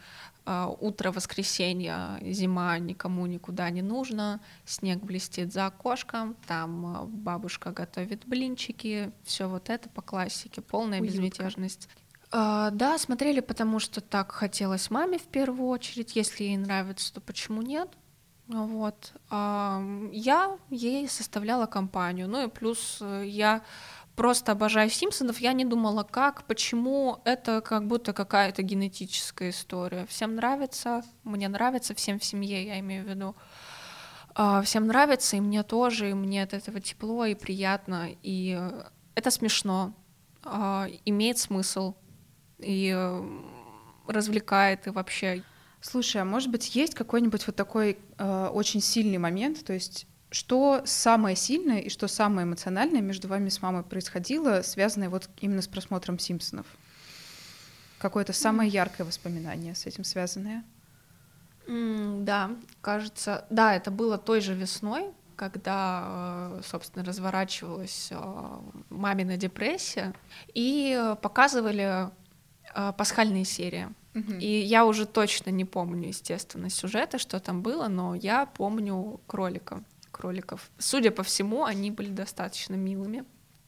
утро 0.47 1.11
воскресенья, 1.11 2.19
зима, 2.23 2.79
никому 2.79 3.27
никуда 3.27 3.71
не 3.71 3.83
нужно, 3.83 4.41
снег 4.65 5.03
блестит 5.03 5.53
за 5.53 5.67
окошком, 5.67 6.37
там 6.47 6.87
а, 6.87 7.05
бабушка 7.07 7.71
готовит 7.71 8.27
блинчики, 8.27 9.11
все 9.25 9.49
вот 9.49 9.71
это 9.71 9.89
по 9.89 10.03
классике, 10.03 10.61
полная 10.61 11.01
Уютка. 11.01 11.17
безмятежность. 11.17 11.89
А, 12.31 12.71
да, 12.71 12.99
смотрели, 12.99 13.41
потому 13.41 13.79
что 13.79 14.01
так 14.01 14.33
хотелось 14.33 14.91
маме 14.91 15.19
в 15.19 15.23
первую 15.23 15.69
очередь. 15.69 16.17
Если 16.17 16.45
ей 16.45 16.57
нравится, 16.57 17.15
то 17.15 17.21
почему 17.21 17.63
нет? 17.63 17.89
Вот. 18.49 19.13
А, 19.31 19.83
я 20.11 20.59
ей 20.69 21.09
составляла 21.09 21.67
компанию. 21.67 22.29
Ну 22.29 22.45
и 22.45 22.51
плюс 22.51 22.99
э, 23.01 23.23
я 23.25 23.63
просто 24.17 24.53
обожаю 24.53 24.91
Симпсонов, 24.91 25.39
я 25.39 25.53
не 25.53 25.65
думала, 25.65 26.05
как, 26.05 26.45
почему, 26.45 27.21
это 27.25 27.61
как 27.61 27.87
будто 27.87 28.13
какая-то 28.13 28.63
генетическая 28.63 29.51
история. 29.51 30.07
Всем 30.07 30.37
нравится, 30.37 31.03
мне 31.25 31.49
нравится, 31.49 31.95
всем 31.95 32.19
в 32.19 32.25
семье, 32.25 32.65
я 32.65 32.79
имею 32.81 33.05
в 33.05 33.09
виду. 33.09 33.35
А, 34.35 34.63
всем 34.63 34.87
нравится, 34.87 35.37
и 35.37 35.41
мне 35.41 35.63
тоже, 35.63 36.11
и 36.11 36.15
мне 36.15 36.43
от 36.43 36.55
этого 36.55 36.81
тепло 36.81 37.25
и 37.25 37.35
приятно, 37.35 38.09
и 38.23 38.61
это 39.15 39.31
смешно, 39.31 39.95
а, 40.43 40.89
имеет 41.05 41.39
смысл, 41.39 41.95
и 42.59 42.93
э, 42.95 43.23
развлекает, 44.07 44.87
и 44.87 44.91
вообще. 44.91 45.43
Слушай, 45.81 46.23
а 46.23 46.25
может 46.25 46.51
быть 46.51 46.75
есть 46.75 46.95
какой-нибудь 46.95 47.47
вот 47.47 47.57
такой 47.57 47.99
э, 48.19 48.49
очень 48.53 48.81
сильный 48.81 49.19
момент, 49.19 49.65
то 49.65 49.73
есть 49.73 50.07
что 50.35 50.83
самое 50.85 51.37
сильное 51.37 51.79
и 51.79 51.89
что 51.89 52.09
самое 52.09 52.45
эмоциональное 52.45 53.01
между 53.01 53.29
вами 53.29 53.49
с 53.51 53.63
мамой 53.63 53.85
происходило, 53.85 54.63
связанное 54.63 55.09
вот 55.09 55.31
именно 55.41 55.63
с 55.63 55.69
просмотром 55.69 56.19
Симпсонов? 56.19 56.67
Какое-то 57.99 58.33
самое 58.33 58.69
яркое 58.69 59.07
воспоминание 59.07 59.75
с 59.77 59.87
этим 59.87 60.03
связанное? 60.03 60.65
М, 61.69 62.25
Да, 62.25 62.51
кажется, 62.81 63.47
да, 63.49 63.75
это 63.77 63.93
было 63.93 64.19
той 64.19 64.41
же 64.41 64.55
весной, 64.55 65.13
когда, 65.37 66.51
э, 66.59 66.63
собственно, 66.65 67.05
разворачивалась 67.05 68.09
э, 68.11 68.59
мамина 68.91 69.37
депрессия, 69.37 70.15
и 70.53 71.15
показывали 71.23 72.11
э, 72.75 72.93
пасхальные 72.99 73.45
серии. 73.45 73.89
И 74.41 74.47
я 74.47 74.85
уже 74.87 75.07
точно 75.07 75.51
не 75.51 75.65
помню, 75.65 76.09
естественно, 76.09 76.71
сюжета, 76.71 77.19
что 77.19 77.41
там 77.41 77.63
было, 77.63 77.89
но 77.89 78.15
я 78.15 78.47
помню 78.47 79.21
кролика, 79.27 79.83
кроликов. 80.15 80.71
Судя 80.79 81.11
по 81.11 81.23
всему, 81.23 81.65
они 81.65 81.91
были 81.91 82.11
достаточно 82.11 82.75
милыми. 82.75 83.25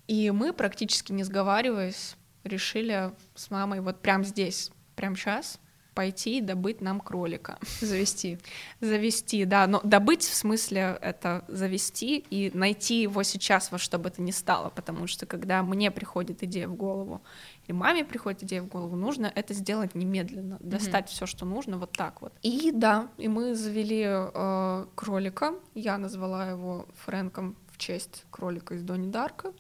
И 0.06 0.30
мы, 0.30 0.52
практически 0.52 1.12
не 1.12 1.24
сговариваясь, 1.24 2.16
решили 2.44 3.12
с 3.34 3.50
мамой 3.50 3.80
вот 3.80 4.00
прямо 4.00 4.22
здесь, 4.22 4.70
прямо 4.94 5.16
сейчас 5.16 5.58
пойти 5.96 6.38
и 6.38 6.40
добыть 6.42 6.82
нам 6.82 7.00
кролика. 7.00 7.58
Завести. 7.80 8.38
Завести, 8.80 9.46
да, 9.46 9.66
но 9.66 9.80
добыть 9.82 10.22
в 10.22 10.34
смысле 10.34 10.98
это 11.00 11.42
завести 11.48 12.18
и 12.18 12.50
найти 12.52 13.00
его 13.00 13.22
сейчас 13.22 13.72
во 13.72 13.78
что 13.78 13.98
бы 13.98 14.10
то 14.10 14.20
ни 14.20 14.30
стало, 14.30 14.68
потому 14.68 15.06
что 15.06 15.24
когда 15.24 15.62
мне 15.62 15.90
приходит 15.90 16.42
идея 16.42 16.68
в 16.68 16.74
голову, 16.74 17.22
или 17.64 17.72
маме 17.74 18.04
приходит 18.04 18.42
идея 18.42 18.62
в 18.62 18.68
голову, 18.68 18.94
нужно 18.94 19.32
это 19.34 19.54
сделать 19.54 19.94
немедленно, 19.94 20.58
достать 20.60 21.08
все, 21.08 21.24
что 21.24 21.46
нужно, 21.46 21.78
вот 21.78 21.92
так 21.92 22.20
вот. 22.20 22.34
И 22.42 22.72
да, 22.72 23.08
и 23.16 23.28
мы 23.28 23.54
завели 23.54 24.04
э, 24.06 24.86
кролика, 24.94 25.54
я 25.74 25.96
назвала 25.96 26.50
его 26.50 26.86
Фрэнком 27.06 27.56
в 27.72 27.78
честь 27.78 28.26
кролика 28.30 28.74
из 28.74 28.82
Дони 28.82 29.10
Дарка, 29.10 29.54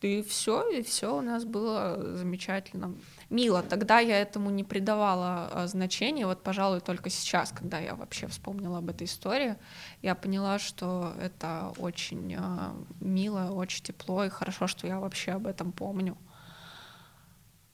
и 0.00 0.22
все, 0.22 0.68
и 0.70 0.82
все 0.82 1.16
у 1.16 1.20
нас 1.20 1.44
было 1.44 2.16
замечательно. 2.16 2.94
Мило. 3.30 3.62
Тогда 3.62 3.98
я 3.98 4.20
этому 4.20 4.48
не 4.50 4.64
придавала 4.64 5.48
а, 5.52 5.66
значения. 5.66 6.26
Вот, 6.26 6.42
пожалуй, 6.42 6.80
только 6.80 7.10
сейчас, 7.10 7.52
когда 7.52 7.78
я 7.78 7.94
вообще 7.94 8.26
вспомнила 8.26 8.78
об 8.78 8.88
этой 8.88 9.06
истории, 9.06 9.56
я 10.00 10.14
поняла, 10.14 10.58
что 10.58 11.12
это 11.20 11.74
очень 11.76 12.34
а, 12.38 12.74
мило, 13.00 13.50
очень 13.50 13.84
тепло, 13.84 14.24
и 14.24 14.30
хорошо, 14.30 14.66
что 14.66 14.86
я 14.86 14.98
вообще 14.98 15.32
об 15.32 15.46
этом 15.46 15.72
помню. 15.72 16.16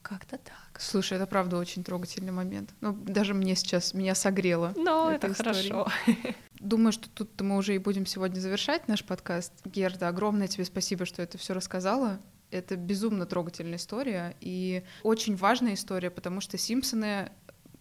Как-то 0.01 0.37
так. 0.37 0.79
Слушай, 0.79 1.15
это 1.15 1.25
правда 1.25 1.57
очень 1.57 1.83
трогательный 1.83 2.33
момент. 2.33 2.75
Ну, 2.81 2.93
даже 2.93 3.33
мне 3.33 3.55
сейчас, 3.55 3.93
меня 3.93 4.13
согрело. 4.13 4.73
Ну, 4.75 5.09
это 5.09 5.31
история. 5.31 5.53
хорошо. 5.53 5.87
Думаю, 6.59 6.91
что 6.91 7.09
тут 7.09 7.41
мы 7.41 7.57
уже 7.57 7.75
и 7.75 7.79
будем 7.79 8.05
сегодня 8.05 8.39
завершать 8.39 8.87
наш 8.87 9.03
подкаст. 9.03 9.53
Герда, 9.63 10.09
огромное 10.09 10.47
тебе 10.47 10.65
спасибо, 10.65 11.05
что 11.05 11.23
это 11.23 11.37
все 11.37 11.53
рассказала. 11.53 12.19
Это 12.55 12.75
безумно 12.75 13.25
трогательная 13.25 13.77
история 13.77 14.35
и 14.39 14.83
очень 15.03 15.35
важная 15.35 15.73
история, 15.73 16.09
потому 16.09 16.41
что 16.41 16.57
Симпсоны 16.57 17.31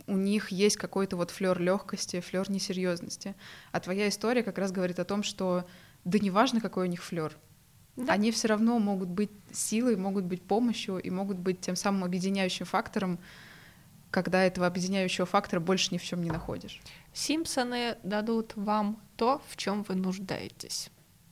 у 0.06 0.16
них 0.16 0.50
есть 0.50 0.76
какой-то 0.76 1.16
вот 1.16 1.30
флер 1.30 1.60
легкости, 1.60 2.20
флер 2.20 2.50
несерьезности. 2.50 3.34
А 3.72 3.80
твоя 3.80 4.08
история 4.08 4.42
как 4.42 4.58
раз 4.58 4.72
говорит 4.72 4.98
о 4.98 5.04
том, 5.04 5.22
что 5.22 5.66
да 6.04 6.18
не 6.18 6.30
важно, 6.30 6.60
какой 6.60 6.86
у 6.86 6.90
них 6.90 7.02
флер. 7.02 7.36
да. 7.96 8.12
они 8.12 8.30
все 8.30 8.48
равно 8.48 8.78
могут 8.78 9.08
быть 9.08 9.30
силой, 9.52 9.96
могут 9.96 10.24
быть 10.24 10.42
помощью 10.42 10.98
и 10.98 11.10
могут 11.10 11.38
быть 11.38 11.60
тем 11.60 11.76
самым 11.76 12.04
объединяющим 12.04 12.66
фактором, 12.66 13.18
когда 14.10 14.44
этого 14.44 14.66
объединяющего 14.66 15.26
фактора 15.26 15.60
больше 15.60 15.88
ни 15.92 15.98
в 15.98 16.04
чем 16.04 16.22
не 16.22 16.30
находишь. 16.30 16.80
Симпсоны 17.12 17.96
дадут 18.02 18.52
вам 18.56 19.00
то, 19.16 19.42
в 19.48 19.56
чем 19.56 19.82
вы 19.84 19.94
нуждаетесь. 19.94 20.90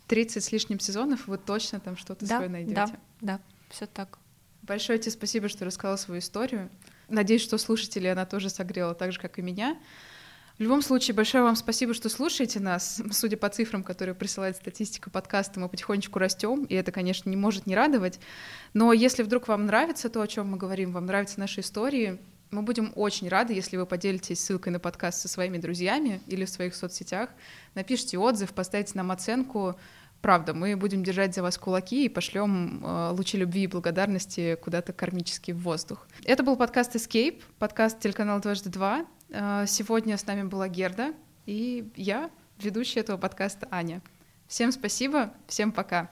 30 0.09 0.43
с 0.43 0.53
лишним 0.53 0.81
сезонов, 0.81 1.27
вы 1.27 1.39
точно 1.39 1.81
там 1.81 1.97
что-то 1.97 2.27
да, 2.27 2.37
свое 2.37 2.51
найдете. 2.51 2.75
Да, 2.75 2.91
да, 3.23 3.41
все 3.71 3.87
так. 3.87 4.19
Большое 4.63 4.99
тебе 4.99 5.13
спасибо, 5.13 5.49
что 5.49 5.65
рассказала 5.65 5.97
свою 5.97 6.21
историю. 6.21 6.69
Надеюсь, 7.09 7.43
что 7.43 7.57
слушатели 7.57 8.07
она 8.07 8.27
тоже 8.27 8.51
согрела 8.51 8.95
так 8.95 9.13
же, 9.13 9.21
как 9.21 9.39
и 9.39 9.43
меня. 9.43 9.79
В 10.59 10.61
любом 10.63 10.83
случае, 10.83 11.15
большое 11.15 11.43
вам 11.43 11.57
спасибо, 11.57 11.95
что 11.95 12.09
слушаете 12.09 12.61
нас. 12.61 13.01
Судя 13.11 13.37
по 13.37 13.49
цифрам, 13.49 13.83
которые 13.83 14.15
присылает 14.15 14.57
статистика 14.57 15.09
подкаста, 15.09 15.59
мы 15.59 15.69
потихонечку 15.69 16.19
растем, 16.19 16.65
и 16.65 16.75
это, 16.75 16.93
конечно, 16.93 17.31
не 17.31 17.37
может 17.37 17.67
не 17.67 17.75
радовать. 17.75 18.21
Но 18.75 18.93
если 18.93 19.23
вдруг 19.23 19.49
вам 19.49 19.67
нравится 19.67 20.11
то, 20.11 20.21
о 20.21 20.29
чем 20.29 20.51
мы 20.51 20.59
говорим, 20.59 20.93
вам 20.93 21.07
нравятся 21.07 21.41
наши 21.41 21.61
истории, 21.61 22.19
мы 22.51 22.63
будем 22.63 22.93
очень 22.97 23.29
рады, 23.29 23.55
если 23.55 23.79
вы 23.79 23.87
поделитесь 23.87 24.41
ссылкой 24.41 24.73
на 24.73 24.79
подкаст 24.79 25.23
со 25.23 25.29
своими 25.29 25.57
друзьями 25.57 26.21
или 26.27 26.45
в 26.45 26.51
своих 26.51 26.75
соцсетях, 26.75 27.31
напишите 27.75 28.19
отзыв, 28.19 28.53
поставите 28.53 28.93
нам 28.95 29.11
оценку. 29.11 29.77
Правда, 30.23 30.55
мы 30.55 30.77
будем 30.77 31.03
держать 31.03 31.35
за 31.35 31.43
вас 31.43 31.59
кулаки 31.59 32.05
и 32.05 32.09
пошлем 32.09 32.81
э, 32.83 33.11
лучи 33.11 33.37
любви 33.37 33.65
и 33.65 33.67
благодарности 33.67 34.57
куда-то 34.63 34.93
кармически 34.93 35.51
в 35.51 35.59
воздух. 35.59 36.07
Это 36.25 36.45
был 36.45 36.57
подкаст 36.57 36.95
Escape, 36.95 37.43
подкаст 37.59 37.99
телеканала 37.99 38.41
«Дважды 38.41 38.71
два». 38.71 39.05
Э, 39.31 39.65
сегодня 39.67 40.17
с 40.17 40.25
нами 40.25 40.45
была 40.45 40.69
Герда 40.69 41.13
и 41.45 41.91
я, 41.97 42.31
ведущая 42.61 43.01
этого 43.01 43.17
подкаста 43.17 43.67
Аня. 43.73 44.01
Всем 44.47 44.71
спасибо, 44.71 45.35
всем 45.49 45.73
пока. 45.73 46.09